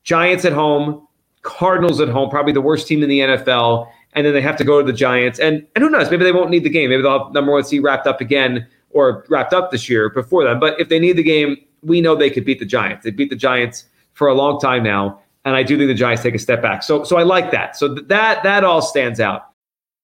Giants 0.02 0.44
at 0.44 0.52
home, 0.52 1.06
Cardinals 1.42 2.00
at 2.00 2.08
home, 2.08 2.30
probably 2.30 2.52
the 2.52 2.60
worst 2.60 2.86
team 2.86 3.02
in 3.02 3.08
the 3.08 3.20
NFL. 3.20 3.88
And 4.14 4.26
then 4.26 4.32
they 4.32 4.40
have 4.40 4.56
to 4.56 4.64
go 4.64 4.80
to 4.80 4.86
the 4.86 4.96
Giants. 4.96 5.38
And, 5.38 5.66
and 5.74 5.84
who 5.84 5.90
knows? 5.90 6.10
Maybe 6.10 6.24
they 6.24 6.32
won't 6.32 6.50
need 6.50 6.64
the 6.64 6.70
game. 6.70 6.90
Maybe 6.90 7.02
they'll 7.02 7.24
have 7.24 7.32
number 7.32 7.52
one 7.52 7.62
seed 7.62 7.82
wrapped 7.82 8.06
up 8.06 8.20
again 8.20 8.66
or 8.90 9.24
wrapped 9.28 9.52
up 9.52 9.70
this 9.70 9.88
year 9.88 10.08
before 10.08 10.44
them. 10.44 10.58
But 10.58 10.80
if 10.80 10.88
they 10.88 10.98
need 10.98 11.16
the 11.16 11.22
game, 11.22 11.56
we 11.82 12.00
know 12.00 12.16
they 12.16 12.30
could 12.30 12.44
beat 12.44 12.58
the 12.58 12.66
Giants. 12.66 13.04
They 13.04 13.10
beat 13.10 13.30
the 13.30 13.36
Giants 13.36 13.84
for 14.14 14.26
a 14.26 14.34
long 14.34 14.58
time 14.58 14.82
now. 14.82 15.20
And 15.44 15.54
I 15.54 15.62
do 15.62 15.76
think 15.76 15.88
the 15.88 15.94
Giants 15.94 16.22
take 16.22 16.34
a 16.34 16.38
step 16.38 16.60
back. 16.60 16.82
So 16.82 17.04
so 17.04 17.16
I 17.16 17.22
like 17.22 17.52
that. 17.52 17.76
So 17.76 17.94
that 17.94 18.42
that 18.42 18.64
all 18.64 18.82
stands 18.82 19.20
out. 19.20 19.47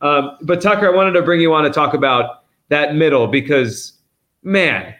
Um, 0.00 0.36
but 0.42 0.60
Tucker, 0.60 0.92
I 0.92 0.94
wanted 0.94 1.12
to 1.12 1.22
bring 1.22 1.40
you 1.40 1.54
on 1.54 1.64
to 1.64 1.70
talk 1.70 1.94
about 1.94 2.44
that 2.68 2.94
middle 2.94 3.26
because, 3.26 3.94
man, 4.42 4.94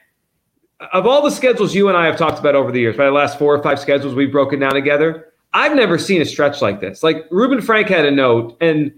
of 0.93 1.07
all 1.07 1.23
the 1.23 1.31
schedules 1.31 1.75
you 1.75 1.89
and 1.89 1.97
I 1.97 2.07
have 2.07 2.17
talked 2.17 2.39
about 2.39 2.55
over 2.55 2.73
the 2.73 2.81
years, 2.81 2.97
by 2.97 3.05
the 3.05 3.11
last 3.11 3.39
four 3.39 3.55
or 3.55 3.63
five 3.63 3.79
schedules 3.79 4.15
we've 4.15 4.33
broken 4.33 4.61
down 4.61 4.75
together, 4.75 5.33
I've 5.53 5.75
never 5.77 5.99
seen 5.99 6.21
a 6.21 6.25
stretch 6.25 6.61
like 6.61 6.81
this. 6.81 7.03
Like 7.03 7.27
Reuben 7.31 7.61
Frank 7.61 7.89
had 7.89 8.05
a 8.05 8.11
note, 8.11 8.57
and 8.61 8.93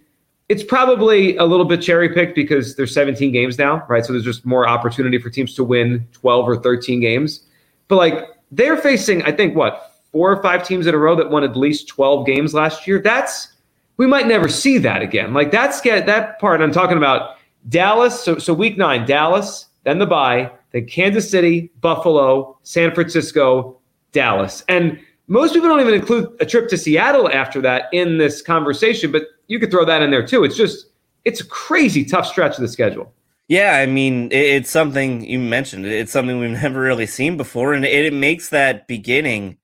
it's 0.48 0.62
probably 0.62 1.36
a 1.36 1.44
little 1.44 1.66
bit 1.66 1.82
cherry 1.82 2.08
picked 2.08 2.34
because 2.34 2.76
there's 2.76 2.94
17 2.94 3.32
games 3.32 3.58
now, 3.58 3.84
right? 3.88 4.04
So 4.04 4.12
there's 4.12 4.24
just 4.24 4.46
more 4.46 4.68
opportunity 4.68 5.18
for 5.18 5.28
teams 5.28 5.54
to 5.56 5.64
win 5.64 6.06
12 6.12 6.48
or 6.48 6.56
13 6.56 7.00
games. 7.00 7.40
But 7.88 7.96
like 7.96 8.28
they're 8.50 8.76
facing, 8.76 9.22
I 9.22 9.32
think, 9.32 9.56
what 9.56 9.92
four 10.12 10.32
or 10.32 10.42
five 10.42 10.66
teams 10.66 10.86
in 10.86 10.94
a 10.94 10.98
row 10.98 11.14
that 11.16 11.30
won 11.30 11.44
at 11.44 11.56
least 11.56 11.88
12 11.88 12.26
games 12.26 12.54
last 12.54 12.86
year. 12.86 13.00
That's 13.00 13.48
we 13.96 14.06
might 14.06 14.26
never 14.26 14.48
see 14.48 14.78
that 14.78 15.02
again. 15.02 15.32
Like 15.32 15.50
that's 15.50 15.80
that 15.80 16.38
part 16.38 16.60
I'm 16.60 16.72
talking 16.72 16.96
about. 16.96 17.36
Dallas, 17.68 18.22
so 18.22 18.38
so 18.38 18.54
week 18.54 18.78
nine, 18.78 19.06
Dallas, 19.06 19.66
then 19.84 19.98
the 19.98 20.06
bye, 20.06 20.50
then 20.72 20.86
Kansas 20.86 21.28
City, 21.28 21.70
Buffalo, 21.80 22.58
San 22.62 22.94
Francisco, 22.94 23.78
Dallas. 24.12 24.64
And 24.68 24.98
most 25.28 25.54
people 25.54 25.68
don't 25.68 25.80
even 25.80 25.94
include 25.94 26.30
a 26.40 26.46
trip 26.46 26.68
to 26.68 26.78
Seattle 26.78 27.28
after 27.30 27.60
that 27.62 27.84
in 27.92 28.18
this 28.18 28.42
conversation, 28.42 29.10
but 29.10 29.22
you 29.48 29.58
could 29.58 29.70
throw 29.70 29.84
that 29.84 30.02
in 30.02 30.10
there 30.10 30.26
too. 30.26 30.44
It's 30.44 30.56
just 30.56 30.86
it's 31.24 31.40
a 31.40 31.46
crazy 31.46 32.04
tough 32.04 32.26
stretch 32.26 32.54
of 32.56 32.60
the 32.60 32.68
schedule. 32.68 33.12
Yeah, 33.48 33.76
I 33.76 33.86
mean, 33.86 34.30
it's 34.32 34.70
something 34.70 35.24
you 35.24 35.38
mentioned. 35.38 35.86
It's 35.86 36.12
something 36.12 36.38
we've 36.38 36.50
never 36.62 36.80
really 36.80 37.06
seen 37.06 37.36
before, 37.36 37.74
and 37.74 37.84
it, 37.84 38.12
makes 38.12 38.48
that 38.50 38.86
beginning 38.88 39.56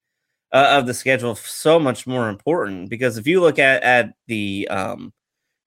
uh, 0.53 0.77
of 0.79 0.87
the 0.87 0.95
schedule 0.95 1.35
so 1.35 1.79
much 1.79 2.07
more 2.07 2.29
important 2.29 2.91
because 2.91 3.17
if 3.17 3.27
you 3.27 3.41
look 3.41 3.59
at 3.59 3.83
at 3.83 4.15
the 4.27 4.69
um, 4.69 5.13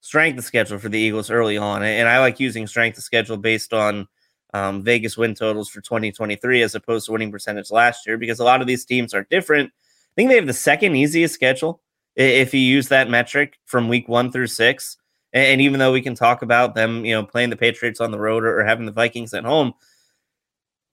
strength 0.02 0.38
of 0.38 0.46
schedule 0.46 0.78
for 0.78 0.90
the 0.90 1.00
Eagles 1.00 1.32
early 1.32 1.58
on, 1.58 1.84
and 1.84 2.08
I 2.08 2.20
like 2.20 2.40
using 2.40 2.68
strength 2.68 2.98
of 2.98 3.04
schedule 3.04 3.38
based 3.38 3.74
on 3.74 4.08
um, 4.54 4.84
Vegas 4.84 5.18
win 5.18 5.34
totals 5.34 5.70
for 5.70 5.82
2023 5.82 6.62
as 6.62 6.76
opposed 6.76 7.08
to 7.08 7.12
winning 7.12 7.32
percentage 7.32 7.72
last 7.72 8.08
year 8.08 8.18
because 8.18 8.40
a 8.40 8.44
lot 8.44 8.62
of 8.62 8.68
these 8.68 8.86
teams 8.86 9.14
are 9.14 9.28
different. 9.30 9.70
I 9.70 10.14
think 10.16 10.30
they 10.30 10.38
have 10.38 10.48
the 10.48 10.54
second 10.54 10.96
easiest 10.96 11.34
schedule 11.34 11.82
if 12.16 12.54
you 12.54 12.62
use 12.62 12.88
that 12.88 13.10
metric 13.10 13.60
from 13.66 13.90
week 13.90 14.08
one 14.08 14.32
through 14.32 14.48
six. 14.48 14.98
And 15.34 15.60
even 15.60 15.80
though 15.80 15.92
we 15.92 16.02
can 16.02 16.16
talk 16.16 16.42
about 16.42 16.76
them, 16.76 17.04
you 17.04 17.14
know, 17.14 17.26
playing 17.26 17.50
the 17.50 17.58
Patriots 17.58 18.00
on 18.00 18.12
the 18.12 18.20
road 18.20 18.46
or 18.46 18.64
having 18.64 18.86
the 18.86 18.94
Vikings 18.94 19.34
at 19.34 19.44
home, 19.44 19.74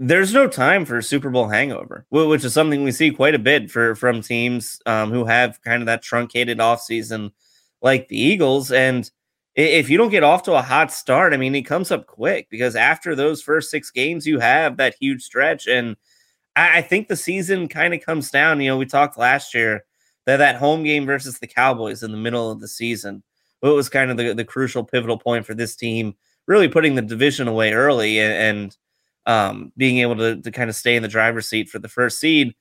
there's 0.05 0.35
no 0.35 0.49
time 0.49 0.85
for 0.85 1.01
Super 1.01 1.31
Bowl 1.31 1.47
hangover, 1.47 2.05
which 2.11 2.45
is 2.45 2.53
something 2.53 2.83
we 2.83 2.91
see 2.91 3.13
quite 3.13 3.37
a 3.37 3.39
bit 3.39 3.71
for 3.71 3.95
from 3.95 4.21
teams 4.21 4.81
um, 4.85 5.13
who 5.13 5.25
have 5.25 5.63
kind 5.63 5.81
of 5.81 5.87
that 5.87 6.03
truncated 6.03 6.59
offseason 6.59 7.31
like 7.83 8.09
the 8.09 8.19
Eagles. 8.19 8.73
And 8.73 9.09
if 9.55 9.89
you 9.89 9.97
don't 9.97 10.11
get 10.11 10.25
off 10.25 10.43
to 10.45 10.55
a 10.55 10.63
hot 10.63 10.91
start, 10.93 11.33
I 11.33 11.37
mean, 11.37 11.55
it 11.55 11.63
comes 11.63 11.93
up 11.93 12.09
quick 12.09 12.49
because 12.51 12.75
after 12.75 13.15
those 13.15 13.43
first 13.43 13.71
six 13.71 13.93
games, 13.93 14.27
you 14.27 14.41
have 14.41 14.77
that 14.79 14.97
huge 15.01 15.23
stretch. 15.23 15.69
And 15.69 15.95
I, 16.57 16.79
I 16.79 16.83
think 16.83 17.07
the 17.07 17.15
season 17.15 17.69
kind 17.69 17.95
of 17.95 18.05
comes 18.05 18.29
down. 18.29 18.61
You 18.61 18.71
know, 18.71 18.79
we 18.79 18.87
talked 18.87 19.17
last 19.17 19.55
year 19.55 19.85
that 20.27 20.39
that 20.39 20.57
home 20.57 20.83
game 20.83 21.07
versus 21.07 21.39
the 21.39 21.47
Cowboys 21.47 22.03
in 22.03 22.11
the 22.11 22.19
middle 22.19 22.51
of 22.51 22.61
the 22.61 22.67
season. 22.69 23.23
It 23.63 23.69
was 23.69 23.89
kind 23.89 24.11
of 24.11 24.17
the, 24.17 24.35
the 24.35 24.45
crucial 24.45 24.83
pivotal 24.83 25.17
point 25.17 25.47
for 25.47 25.55
this 25.55 25.77
team, 25.77 26.17
really 26.49 26.67
putting 26.67 26.97
the 26.97 27.03
division 27.03 27.47
away 27.47 27.73
early 27.73 28.19
and, 28.19 28.33
and 28.33 28.77
um, 29.27 29.73
being 29.77 29.99
able 29.99 30.17
to, 30.17 30.41
to 30.41 30.51
kind 30.51 30.71
of 30.71 30.77
stay 30.77 30.97
in 30.97 31.03
the 31.03 31.09
driver's 31.09 31.49
seat 31.49 31.69
for 31.69 31.79
the 31.79 31.89
first 31.89 32.19
seed. 32.19 32.55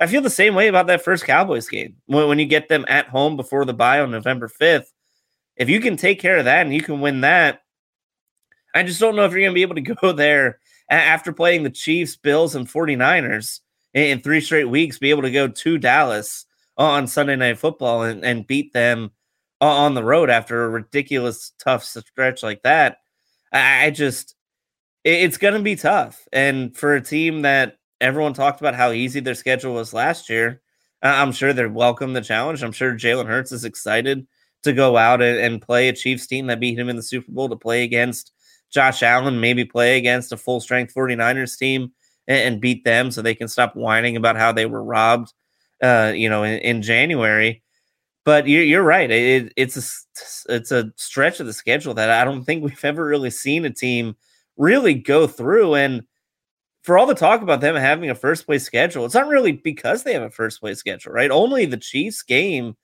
I 0.00 0.06
feel 0.06 0.20
the 0.20 0.30
same 0.30 0.54
way 0.54 0.68
about 0.68 0.88
that 0.88 1.04
first 1.04 1.24
Cowboys 1.24 1.68
game. 1.68 1.96
When, 2.06 2.28
when 2.28 2.38
you 2.38 2.46
get 2.46 2.68
them 2.68 2.84
at 2.88 3.08
home 3.08 3.36
before 3.36 3.64
the 3.64 3.74
bye 3.74 4.00
on 4.00 4.10
November 4.10 4.48
5th, 4.48 4.86
if 5.56 5.68
you 5.68 5.80
can 5.80 5.96
take 5.96 6.20
care 6.20 6.38
of 6.38 6.46
that 6.46 6.66
and 6.66 6.74
you 6.74 6.82
can 6.82 7.00
win 7.00 7.20
that, 7.22 7.60
I 8.74 8.82
just 8.82 9.00
don't 9.00 9.16
know 9.16 9.24
if 9.24 9.32
you're 9.32 9.40
going 9.40 9.52
to 9.52 9.54
be 9.54 9.62
able 9.62 9.74
to 9.76 9.80
go 9.94 10.12
there 10.12 10.58
after 10.88 11.32
playing 11.32 11.62
the 11.62 11.70
Chiefs, 11.70 12.16
Bills, 12.16 12.54
and 12.54 12.68
49ers 12.68 13.60
in 13.94 14.20
three 14.20 14.40
straight 14.40 14.68
weeks, 14.68 14.98
be 14.98 15.10
able 15.10 15.22
to 15.22 15.30
go 15.30 15.48
to 15.48 15.78
Dallas 15.78 16.46
on 16.76 17.06
Sunday 17.06 17.36
Night 17.36 17.58
Football 17.58 18.02
and, 18.02 18.24
and 18.24 18.46
beat 18.46 18.72
them 18.72 19.10
on 19.60 19.94
the 19.94 20.02
road 20.02 20.30
after 20.30 20.64
a 20.64 20.68
ridiculous 20.68 21.52
tough 21.62 21.84
stretch 21.84 22.42
like 22.42 22.62
that. 22.62 22.98
I, 23.52 23.86
I 23.86 23.90
just, 23.90 24.34
it's 25.04 25.38
going 25.38 25.54
to 25.54 25.60
be 25.60 25.76
tough. 25.76 26.26
And 26.32 26.76
for 26.76 26.94
a 26.94 27.00
team 27.00 27.42
that 27.42 27.78
everyone 28.00 28.34
talked 28.34 28.60
about 28.60 28.74
how 28.74 28.92
easy 28.92 29.20
their 29.20 29.34
schedule 29.34 29.74
was 29.74 29.92
last 29.92 30.28
year, 30.28 30.62
I'm 31.02 31.32
sure 31.32 31.52
they're 31.52 31.68
welcome 31.68 32.12
the 32.12 32.20
challenge. 32.20 32.62
I'm 32.62 32.72
sure 32.72 32.94
Jalen 32.94 33.26
Hurts 33.26 33.52
is 33.52 33.64
excited 33.64 34.26
to 34.62 34.72
go 34.72 34.96
out 34.96 35.20
and, 35.20 35.60
play 35.60 35.88
a 35.88 35.92
Chiefs 35.92 36.28
team 36.28 36.46
that 36.46 36.60
beat 36.60 36.78
him 36.78 36.88
in 36.88 36.94
the 36.94 37.02
Super 37.02 37.32
Bowl, 37.32 37.48
to 37.48 37.56
play 37.56 37.82
against 37.82 38.32
Josh 38.70 39.02
Allen, 39.02 39.40
maybe 39.40 39.64
play 39.64 39.98
against 39.98 40.32
a 40.32 40.36
full 40.36 40.60
strength 40.60 40.94
49ers 40.94 41.58
team 41.58 41.90
and, 42.28 42.54
and, 42.54 42.60
beat 42.60 42.84
them 42.84 43.10
so 43.10 43.20
they 43.20 43.34
can 43.34 43.48
stop 43.48 43.74
whining 43.74 44.16
about 44.16 44.36
how 44.36 44.52
they 44.52 44.66
were 44.66 44.84
robbed, 44.84 45.32
uh, 45.82 46.12
you 46.14 46.30
know, 46.30 46.44
in, 46.44 46.60
in 46.60 46.82
January. 46.82 47.64
But 48.24 48.46
you're, 48.46 48.62
you're 48.62 48.84
right. 48.84 49.10
It, 49.10 49.52
it's 49.56 49.76
a 49.76 50.54
it's 50.54 50.70
a 50.70 50.92
stretch 50.94 51.40
of 51.40 51.46
the 51.46 51.52
schedule 51.52 51.94
that 51.94 52.08
I 52.08 52.24
don't 52.24 52.44
think 52.44 52.62
we've 52.62 52.84
ever 52.84 53.04
really 53.04 53.30
seen 53.30 53.64
a 53.64 53.70
team– 53.70 54.14
really 54.56 54.94
go 54.94 55.26
through. 55.26 55.74
And 55.74 56.02
for 56.82 56.98
all 56.98 57.06
the 57.06 57.14
talk 57.14 57.42
about 57.42 57.60
them 57.60 57.76
having 57.76 58.10
a 58.10 58.14
first 58.14 58.46
place 58.46 58.64
schedule, 58.64 59.04
it's 59.04 59.14
not 59.14 59.28
really 59.28 59.52
because 59.52 60.02
they 60.02 60.12
have 60.12 60.22
a 60.22 60.30
first 60.30 60.60
place 60.60 60.78
schedule, 60.78 61.12
right? 61.12 61.30
Only 61.30 61.66
the 61.66 61.76
Chiefs 61.76 62.22
game 62.22 62.76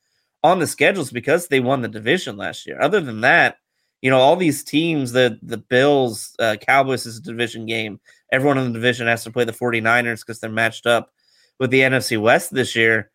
on 0.44 0.58
the 0.58 0.66
schedules 0.66 1.10
because 1.10 1.48
they 1.48 1.60
won 1.60 1.82
the 1.82 1.88
division 1.88 2.36
last 2.36 2.66
year. 2.66 2.80
Other 2.80 3.00
than 3.00 3.22
that, 3.22 3.56
you 4.00 4.10
know, 4.10 4.18
all 4.18 4.36
these 4.36 4.62
teams, 4.62 5.12
the 5.12 5.38
the 5.42 5.58
Bills, 5.58 6.34
uh, 6.38 6.56
Cowboys 6.60 7.06
is 7.06 7.18
a 7.18 7.22
division 7.22 7.66
game. 7.66 8.00
Everyone 8.32 8.58
in 8.58 8.66
the 8.66 8.78
division 8.78 9.08
has 9.08 9.24
to 9.24 9.32
play 9.32 9.44
the 9.44 9.52
49ers 9.52 10.20
because 10.20 10.38
they're 10.38 10.50
matched 10.50 10.86
up 10.86 11.10
with 11.58 11.70
the 11.70 11.80
NFC 11.80 12.20
West 12.20 12.54
this 12.54 12.76
year. 12.76 13.10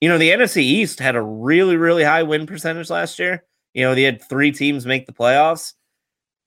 You 0.00 0.08
know, 0.08 0.18
the 0.18 0.30
NFC 0.30 0.58
East 0.58 0.98
had 0.98 1.14
a 1.14 1.22
really, 1.22 1.76
really 1.76 2.02
high 2.02 2.24
win 2.24 2.46
percentage 2.46 2.90
last 2.90 3.18
year. 3.18 3.44
You 3.72 3.84
know, 3.84 3.94
they 3.94 4.02
had 4.02 4.22
three 4.22 4.50
teams 4.50 4.86
make 4.86 5.06
the 5.06 5.12
playoffs. 5.12 5.74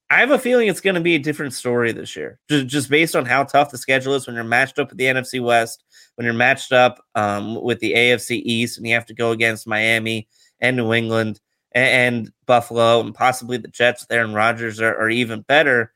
I 0.10 0.20
have 0.22 0.32
a 0.32 0.40
feeling 0.40 0.70
it's 0.70 0.80
going 0.80 0.96
to 0.96 1.02
be 1.02 1.16
a 1.16 1.20
different 1.20 1.54
story 1.54 1.92
this 1.92 2.16
year, 2.16 2.40
just, 2.50 2.68
just 2.68 2.90
based 2.90 3.16
on 3.16 3.26
how 3.26 3.44
tough 3.44 3.72
the 3.72 3.78
schedule 3.78 4.14
is 4.14 4.26
when 4.26 4.36
you're 4.36 4.46
matched 4.46 4.80
up 4.80 4.90
with 4.90 4.98
the 4.98 5.06
NFC 5.06 5.44
West, 5.44 5.84
when 6.16 6.24
you're 6.24 6.34
matched 6.34 6.72
up 6.72 7.04
um, 7.16 7.62
with 7.62 7.80
the 7.80 7.94
AFC 7.94 8.42
East, 8.46 8.78
and 8.78 8.88
you 8.88 8.94
have 8.94 9.06
to 9.08 9.14
go 9.14 9.32
against 9.32 9.68
Miami 9.68 10.28
and 10.62 10.78
New 10.78 10.94
England 10.94 11.42
and, 11.74 12.18
and 12.18 12.32
Buffalo 12.46 13.02
and 13.02 13.14
possibly 13.14 13.58
the 13.58 13.68
Jets 13.68 14.06
there 14.06 14.24
and 14.24 14.34
Rodgers 14.34 14.80
are, 14.80 14.96
are 14.96 15.10
even 15.10 15.42
better. 15.42 15.92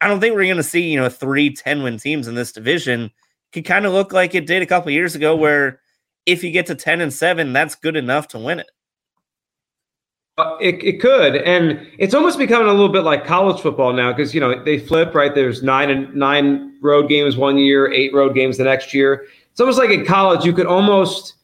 I 0.00 0.08
don't 0.08 0.20
think 0.20 0.34
we're 0.34 0.44
going 0.44 0.56
to 0.56 0.62
see, 0.62 0.90
you 0.90 0.98
know, 0.98 1.10
three 1.10 1.52
10 1.52 1.82
win 1.82 1.98
teams 1.98 2.28
in 2.28 2.34
this 2.34 2.52
division. 2.52 3.02
It 3.02 3.12
could 3.52 3.64
kind 3.66 3.84
of 3.84 3.92
look 3.92 4.12
like 4.12 4.34
it 4.34 4.46
did 4.46 4.62
a 4.62 4.66
couple 4.66 4.90
years 4.90 5.14
ago, 5.14 5.36
where 5.36 5.80
if 6.24 6.42
you 6.42 6.50
get 6.50 6.66
to 6.66 6.74
10 6.74 7.02
and 7.02 7.12
7, 7.12 7.52
that's 7.52 7.74
good 7.74 7.96
enough 7.96 8.28
to 8.28 8.38
win 8.38 8.60
it. 8.60 8.70
Uh, 10.38 10.56
it, 10.62 10.82
it 10.82 10.98
could, 10.98 11.36
and 11.36 11.86
it's 11.98 12.14
almost 12.14 12.38
becoming 12.38 12.66
a 12.66 12.72
little 12.72 12.88
bit 12.88 13.04
like 13.04 13.26
college 13.26 13.60
football 13.60 13.92
now 13.92 14.10
because 14.10 14.34
you 14.34 14.40
know 14.40 14.64
they 14.64 14.78
flip 14.78 15.14
right. 15.14 15.34
There's 15.34 15.62
nine 15.62 15.90
and 15.90 16.14
nine 16.14 16.78
road 16.80 17.10
games 17.10 17.36
one 17.36 17.58
year, 17.58 17.92
eight 17.92 18.14
road 18.14 18.34
games 18.34 18.56
the 18.56 18.64
next 18.64 18.94
year. 18.94 19.26
It's 19.50 19.60
almost 19.60 19.78
like 19.78 19.90
in 19.90 20.06
college 20.06 20.46
you 20.46 20.54
could 20.54 20.64
almost 20.64 21.34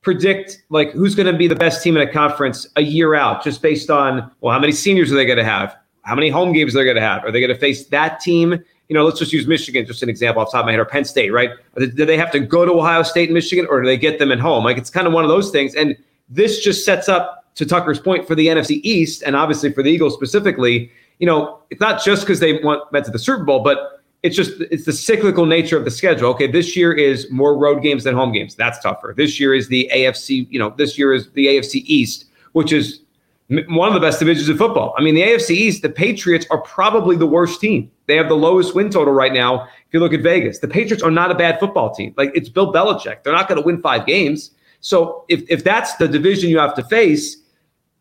predict 0.00 0.62
like 0.70 0.92
who's 0.92 1.14
going 1.14 1.30
to 1.30 1.36
be 1.36 1.46
the 1.46 1.54
best 1.54 1.82
team 1.82 1.94
in 1.98 2.08
a 2.08 2.10
conference 2.10 2.66
a 2.76 2.82
year 2.82 3.14
out 3.14 3.44
just 3.44 3.60
based 3.60 3.90
on 3.90 4.30
well 4.40 4.54
how 4.54 4.58
many 4.58 4.72
seniors 4.72 5.12
are 5.12 5.16
they 5.16 5.26
going 5.26 5.36
to 5.36 5.44
have, 5.44 5.76
how 6.04 6.14
many 6.14 6.30
home 6.30 6.54
games 6.54 6.72
they're 6.72 6.84
going 6.84 6.96
to 6.96 7.02
have, 7.02 7.22
are 7.24 7.30
they 7.30 7.40
going 7.40 7.52
to 7.52 7.58
face 7.58 7.84
that 7.88 8.18
team? 8.18 8.52
You 8.88 8.94
know, 8.94 9.04
let's 9.04 9.18
just 9.18 9.34
use 9.34 9.46
Michigan, 9.46 9.84
just 9.84 10.02
an 10.02 10.08
example 10.08 10.40
off 10.40 10.48
the 10.48 10.52
top 10.52 10.60
of 10.62 10.66
my 10.66 10.72
head, 10.72 10.80
or 10.80 10.86
Penn 10.86 11.04
State, 11.04 11.34
right? 11.34 11.50
Do 11.76 12.06
they 12.06 12.16
have 12.16 12.30
to 12.30 12.40
go 12.40 12.64
to 12.64 12.72
Ohio 12.72 13.02
State 13.02 13.28
and 13.28 13.34
Michigan, 13.34 13.66
or 13.68 13.82
do 13.82 13.86
they 13.86 13.98
get 13.98 14.18
them 14.18 14.32
at 14.32 14.40
home? 14.40 14.64
Like 14.64 14.78
it's 14.78 14.88
kind 14.88 15.06
of 15.06 15.12
one 15.12 15.24
of 15.24 15.28
those 15.28 15.50
things, 15.50 15.74
and 15.74 15.94
this 16.30 16.64
just 16.64 16.86
sets 16.86 17.10
up 17.10 17.44
to 17.58 17.66
Tucker's 17.66 17.98
point 17.98 18.26
for 18.26 18.36
the 18.36 18.46
NFC 18.46 18.80
East 18.84 19.22
and 19.24 19.34
obviously 19.34 19.72
for 19.72 19.82
the 19.82 19.90
Eagles 19.90 20.14
specifically, 20.14 20.90
you 21.18 21.26
know, 21.26 21.58
it's 21.70 21.80
not 21.80 22.02
just 22.02 22.22
because 22.22 22.38
they 22.38 22.62
went, 22.62 22.80
went 22.92 23.04
to 23.04 23.10
the 23.10 23.18
Super 23.18 23.42
Bowl, 23.42 23.64
but 23.64 24.00
it's 24.22 24.36
just 24.36 24.60
it's 24.70 24.84
the 24.84 24.92
cyclical 24.92 25.44
nature 25.44 25.76
of 25.76 25.84
the 25.84 25.90
schedule. 25.90 26.30
Okay, 26.30 26.46
this 26.46 26.76
year 26.76 26.92
is 26.92 27.28
more 27.32 27.58
road 27.58 27.82
games 27.82 28.04
than 28.04 28.14
home 28.14 28.30
games. 28.30 28.54
That's 28.54 28.78
tougher. 28.78 29.12
This 29.16 29.40
year 29.40 29.54
is 29.54 29.66
the 29.66 29.90
AFC, 29.92 30.46
you 30.50 30.58
know, 30.58 30.72
this 30.76 30.96
year 30.96 31.12
is 31.12 31.30
the 31.32 31.46
AFC 31.46 31.82
East, 31.84 32.26
which 32.52 32.72
is 32.72 33.00
one 33.48 33.88
of 33.88 33.94
the 33.94 34.00
best 34.00 34.20
divisions 34.20 34.48
of 34.48 34.56
football. 34.56 34.94
I 34.96 35.02
mean, 35.02 35.16
the 35.16 35.22
AFC 35.22 35.50
East, 35.50 35.82
the 35.82 35.88
Patriots 35.88 36.46
are 36.50 36.60
probably 36.60 37.16
the 37.16 37.26
worst 37.26 37.60
team. 37.60 37.90
They 38.06 38.14
have 38.16 38.28
the 38.28 38.36
lowest 38.36 38.74
win 38.76 38.88
total 38.88 39.14
right 39.14 39.32
now. 39.32 39.64
If 39.64 39.92
you 39.92 39.98
look 39.98 40.12
at 40.12 40.20
Vegas, 40.20 40.60
the 40.60 40.68
Patriots 40.68 41.02
are 41.02 41.10
not 41.10 41.32
a 41.32 41.34
bad 41.34 41.58
football 41.58 41.92
team. 41.92 42.14
Like 42.16 42.30
it's 42.36 42.48
Bill 42.48 42.72
Belichick. 42.72 43.24
They're 43.24 43.32
not 43.32 43.48
going 43.48 43.60
to 43.60 43.66
win 43.66 43.80
five 43.82 44.06
games. 44.06 44.52
So 44.80 45.24
if, 45.28 45.42
if 45.48 45.64
that's 45.64 45.96
the 45.96 46.06
division 46.06 46.50
you 46.50 46.58
have 46.58 46.74
to 46.74 46.84
face, 46.84 47.38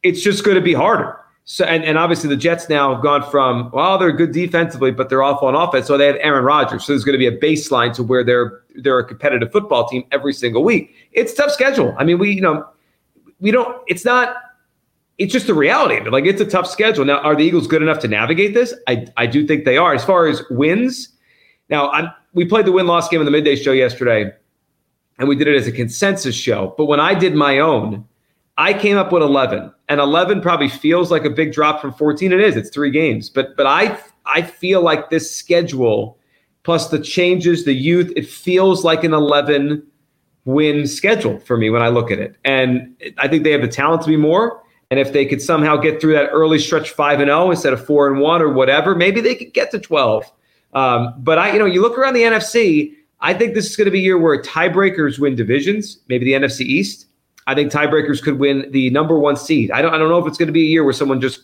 it's 0.07 0.21
just 0.21 0.43
going 0.43 0.55
to 0.55 0.61
be 0.61 0.73
harder. 0.73 1.17
So 1.45 1.63
and, 1.63 1.83
and 1.85 1.97
obviously 1.97 2.29
the 2.29 2.35
Jets 2.35 2.67
now 2.67 2.93
have 2.93 3.01
gone 3.01 3.23
from 3.31 3.71
well 3.71 3.97
they're 3.97 4.11
good 4.11 4.33
defensively 4.33 4.91
but 4.91 5.07
they're 5.07 5.23
awful 5.23 5.47
on 5.47 5.55
offense 5.55 5.87
so 5.87 5.97
they 5.97 6.07
have 6.07 6.17
Aaron 6.19 6.43
Rodgers 6.43 6.83
so 6.83 6.91
there's 6.91 7.05
going 7.05 7.17
to 7.17 7.19
be 7.19 7.27
a 7.27 7.37
baseline 7.37 7.93
to 7.93 8.03
where 8.03 8.21
they're 8.21 8.63
they're 8.75 8.99
a 8.99 9.05
competitive 9.05 9.49
football 9.49 9.87
team 9.87 10.03
every 10.11 10.33
single 10.33 10.61
week. 10.61 10.93
It's 11.13 11.33
tough 11.33 11.51
schedule. 11.51 11.95
I 11.97 12.03
mean 12.03 12.19
we 12.19 12.31
you 12.31 12.41
know 12.41 12.67
we 13.39 13.51
don't 13.51 13.81
it's 13.87 14.03
not 14.03 14.35
it's 15.17 15.33
just 15.33 15.47
the 15.47 15.53
reality 15.53 15.97
of 15.97 16.07
it. 16.07 16.13
Like 16.13 16.25
it's 16.25 16.41
a 16.41 16.45
tough 16.45 16.67
schedule. 16.67 17.03
Now, 17.03 17.19
are 17.19 17.35
the 17.35 17.43
Eagles 17.43 17.67
good 17.67 17.81
enough 17.81 17.99
to 17.99 18.07
navigate 18.07 18.53
this? 18.53 18.73
I, 18.87 19.07
I 19.17 19.25
do 19.25 19.47
think 19.47 19.65
they 19.65 19.77
are. 19.77 19.93
As 19.93 20.05
far 20.05 20.27
as 20.27 20.43
wins, 20.49 21.09
now 21.69 21.89
I'm, 21.91 22.11
we 22.33 22.45
played 22.45 22.65
the 22.65 22.71
win 22.71 22.87
loss 22.87 23.09
game 23.09 23.19
in 23.19 23.25
the 23.25 23.31
midday 23.31 23.55
show 23.55 23.71
yesterday, 23.71 24.31
and 25.17 25.27
we 25.27 25.35
did 25.35 25.47
it 25.47 25.55
as 25.55 25.67
a 25.67 25.71
consensus 25.71 26.35
show. 26.35 26.75
But 26.77 26.85
when 26.85 26.99
I 26.99 27.15
did 27.15 27.33
my 27.33 27.59
own, 27.59 28.05
I 28.57 28.73
came 28.73 28.97
up 28.97 29.11
with 29.11 29.23
11, 29.23 29.73
and 29.89 29.99
11 29.99 30.41
probably 30.41 30.69
feels 30.69 31.11
like 31.11 31.25
a 31.25 31.29
big 31.29 31.53
drop 31.53 31.81
from 31.81 31.93
14. 31.93 32.31
It 32.31 32.41
is. 32.41 32.55
It's 32.55 32.69
three 32.69 32.91
games, 32.91 33.29
but 33.29 33.55
but 33.55 33.65
I 33.65 33.97
I 34.25 34.41
feel 34.41 34.81
like 34.81 35.09
this 35.09 35.33
schedule 35.33 36.17
plus 36.63 36.89
the 36.89 36.99
changes, 36.99 37.63
the 37.63 37.73
youth, 37.73 38.11
it 38.17 38.27
feels 38.27 38.83
like 38.83 39.05
an 39.05 39.13
11 39.13 39.81
win 40.43 40.85
schedule 40.85 41.39
for 41.39 41.55
me 41.55 41.69
when 41.69 41.81
I 41.81 41.87
look 41.87 42.11
at 42.11 42.19
it, 42.19 42.35
and 42.43 42.93
I 43.17 43.27
think 43.27 43.43
they 43.43 43.51
have 43.51 43.61
the 43.61 43.67
talent 43.67 44.01
to 44.03 44.07
be 44.07 44.17
more. 44.17 44.61
And 44.89 44.99
if 44.99 45.11
they 45.11 45.25
could 45.25 45.41
somehow 45.41 45.75
get 45.75 45.99
through 45.99 46.13
that 46.13 46.29
early 46.31 46.59
stretch 46.59 46.91
five 46.91 47.19
and 47.19 47.27
zero 47.27 47.45
oh 47.45 47.51
instead 47.51 47.73
of 47.73 47.85
four 47.85 48.07
and 48.07 48.19
one 48.19 48.41
or 48.41 48.51
whatever, 48.51 48.95
maybe 48.95 49.21
they 49.21 49.35
could 49.35 49.53
get 49.53 49.71
to 49.71 49.79
twelve. 49.79 50.31
Um, 50.73 51.13
but 51.17 51.37
I, 51.37 51.51
you 51.53 51.59
know, 51.59 51.65
you 51.65 51.81
look 51.81 51.97
around 51.97 52.13
the 52.13 52.21
NFC. 52.21 52.93
I 53.19 53.33
think 53.33 53.55
this 53.55 53.65
is 53.65 53.75
going 53.75 53.85
to 53.85 53.91
be 53.91 53.99
a 53.99 54.03
year 54.03 54.17
where 54.17 54.41
tiebreakers 54.41 55.19
win 55.19 55.35
divisions. 55.35 55.99
Maybe 56.07 56.25
the 56.25 56.33
NFC 56.33 56.61
East. 56.61 57.06
I 57.47 57.55
think 57.55 57.71
tiebreakers 57.71 58.21
could 58.21 58.37
win 58.37 58.69
the 58.71 58.89
number 58.91 59.17
one 59.17 59.37
seed. 59.37 59.71
I 59.71 59.81
don't. 59.81 59.93
I 59.93 59.97
don't 59.97 60.09
know 60.09 60.19
if 60.19 60.27
it's 60.27 60.37
going 60.37 60.47
to 60.47 60.53
be 60.53 60.63
a 60.63 60.69
year 60.69 60.83
where 60.83 60.93
someone 60.93 61.19
just 61.19 61.43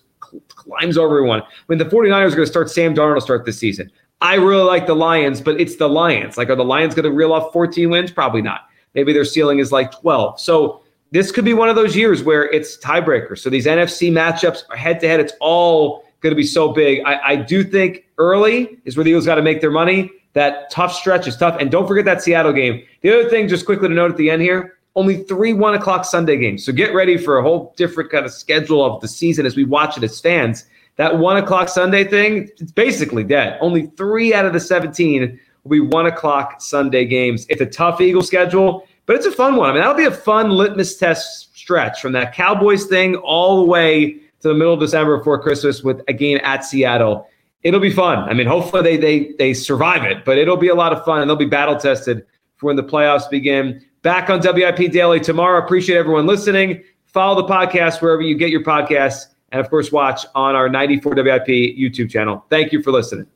climbs 0.50 0.98
over 0.98 1.18
everyone. 1.18 1.42
I 1.42 1.46
mean, 1.68 1.78
the 1.80 1.86
49ers 1.86 2.12
are 2.12 2.30
going 2.30 2.42
to 2.42 2.48
start 2.48 2.70
Sam 2.70 2.94
Darnold 2.94 3.22
start 3.22 3.46
this 3.46 3.58
season. 3.58 3.92
I 4.22 4.36
really 4.36 4.64
like 4.64 4.88
the 4.88 4.96
Lions, 4.96 5.42
but 5.42 5.60
it's 5.60 5.76
the 5.76 5.90
Lions. 5.90 6.38
Like, 6.38 6.50
are 6.50 6.56
the 6.56 6.64
Lions 6.64 6.96
going 6.96 7.04
to 7.04 7.12
reel 7.12 7.34
off 7.34 7.52
14 7.52 7.90
wins? 7.90 8.12
Probably 8.12 8.42
not. 8.42 8.70
Maybe 8.94 9.12
their 9.12 9.26
ceiling 9.26 9.60
is 9.60 9.72
like 9.72 9.92
12. 9.92 10.40
So 10.40 10.82
this 11.12 11.32
could 11.32 11.46
be 11.46 11.54
one 11.54 11.68
of 11.68 11.76
those 11.76 11.96
years 11.96 12.24
where 12.24 12.50
it's 12.52 12.78
tiebreaker. 12.78 13.38
So 13.38 13.50
these 13.50 13.66
NFC 13.66 14.12
matchups 14.12 14.64
are 14.70 14.78
head 14.78 15.00
to 15.02 15.08
head. 15.08 15.20
It's 15.20 15.34
all 15.42 16.06
going 16.22 16.32
to 16.32 16.38
be 16.38 16.46
so 16.46 16.72
big. 16.72 17.02
I, 17.06 17.32
I 17.32 17.36
do 17.36 17.64
think 17.64 18.06
early 18.18 18.80
is 18.86 18.96
where 18.96 19.04
the 19.04 19.10
Eagles 19.10 19.26
got 19.26 19.36
to 19.36 19.42
make 19.42 19.62
their 19.62 19.72
money. 19.72 20.10
That 20.34 20.72
tough 20.72 20.94
stretch 20.94 21.28
is 21.28 21.36
tough. 21.36 21.58
And 21.60 21.70
don't 21.70 21.88
forget 21.88 22.06
that 22.06 22.24
Seattle 22.24 22.54
game. 22.54 22.84
The 23.02 23.12
other 23.12 23.30
thing, 23.30 23.48
just 23.48 23.66
quickly 23.66 23.90
to 23.90 23.94
note 23.94 24.12
at 24.12 24.18
the 24.18 24.30
end 24.30 24.42
here, 24.42 24.78
only 24.96 25.24
three 25.24 25.54
one 25.54 25.74
o'clock 25.74 26.06
Sunday 26.06 26.38
games. 26.38 26.66
So 26.66 26.72
get 26.72 26.94
ready 26.94 27.18
for 27.18 27.38
a 27.38 27.44
whole 27.44 27.74
different 27.78 28.12
kind 28.12 28.26
of 28.26 28.32
schedule 28.32 28.84
of 28.86 29.02
the 29.02 29.08
season 29.08 29.46
as 29.46 29.56
we 29.56 29.64
watch 29.64 29.98
it 29.98 30.04
as 30.04 30.20
fans. 30.20 30.66
That 30.98 31.18
one 31.18 31.38
o'clock 31.38 31.70
Sunday 31.70 32.04
thing, 32.04 32.50
it's 32.60 32.72
basically 32.72 33.24
dead. 33.24 33.58
Only 33.62 33.88
three 33.98 34.34
out 34.34 34.46
of 34.46 34.54
the 34.54 34.60
17 34.60 35.40
will 35.64 35.72
be 35.72 35.80
one 35.80 36.06
o'clock 36.06 36.62
Sunday 36.62 37.06
games. 37.06 37.48
It's 37.50 37.62
a 37.62 37.66
tough 37.66 38.00
Eagle 38.00 38.22
schedule. 38.22 38.88
But 39.06 39.18
it's 39.18 39.26
a 39.26 39.32
fun 39.32 39.56
one. 39.56 39.70
I 39.70 39.74
mean, 39.74 39.82
that'll 39.82 39.96
be 39.96 40.06
a 40.06 40.12
fun 40.12 40.52
litmus 40.52 40.96
test 40.98 41.56
stretch 41.58 42.02
from 42.02 42.14
that 42.14 42.34
Cowboys 42.34 42.86
thing 42.86 43.16
all 43.18 43.58
the 43.58 43.70
way 43.70 44.14
to 44.14 44.48
the 44.48 44.54
middle 44.54 44.74
of 44.74 44.80
December 44.80 45.18
before 45.18 45.42
Christmas 45.42 45.84
with 45.84 46.02
a 46.08 46.14
game 46.14 46.40
at 46.44 46.64
Seattle. 46.64 47.28
It'll 47.64 47.80
be 47.80 47.92
fun. 47.92 48.20
I 48.30 48.34
mean, 48.34 48.48
hopefully 48.48 48.82
they 48.82 48.98
they 48.98 49.34
they 49.38 49.54
survive 49.54 50.04
it, 50.04 50.26
but 50.26 50.38
it'll 50.38 50.58
be 50.58 50.70
a 50.70 50.76
lot 50.76 50.94
of 50.94 51.04
fun 51.04 51.22
and 51.22 51.30
they'll 51.30 51.38
be 51.38 51.46
battle 51.46 51.78
tested 51.78 52.26
for 52.58 52.68
when 52.68 52.76
the 52.76 52.84
playoffs 52.84 53.30
begin. 53.30 53.84
Back 54.04 54.30
on 54.30 54.42
WIP 54.42 54.92
Daily 54.92 55.22
tomorrow. 55.22 55.64
Appreciate 55.64 55.96
everyone 55.96 56.28
listening. 56.28 56.84
Follow 57.06 57.42
the 57.42 57.48
podcast 57.48 58.02
wherever 58.02 58.22
you 58.22 58.36
get 58.36 58.50
your 58.50 58.64
podcasts, 58.64 59.28
and 59.54 59.62
of 59.62 59.70
course, 59.70 59.94
watch 59.94 60.26
on 60.36 60.56
our 60.56 60.68
94 60.68 61.16
WIP 61.16 61.48
YouTube 61.48 62.10
channel. 62.10 62.46
Thank 62.50 62.74
you 62.74 62.84
for 62.84 62.92
listening. 62.92 63.28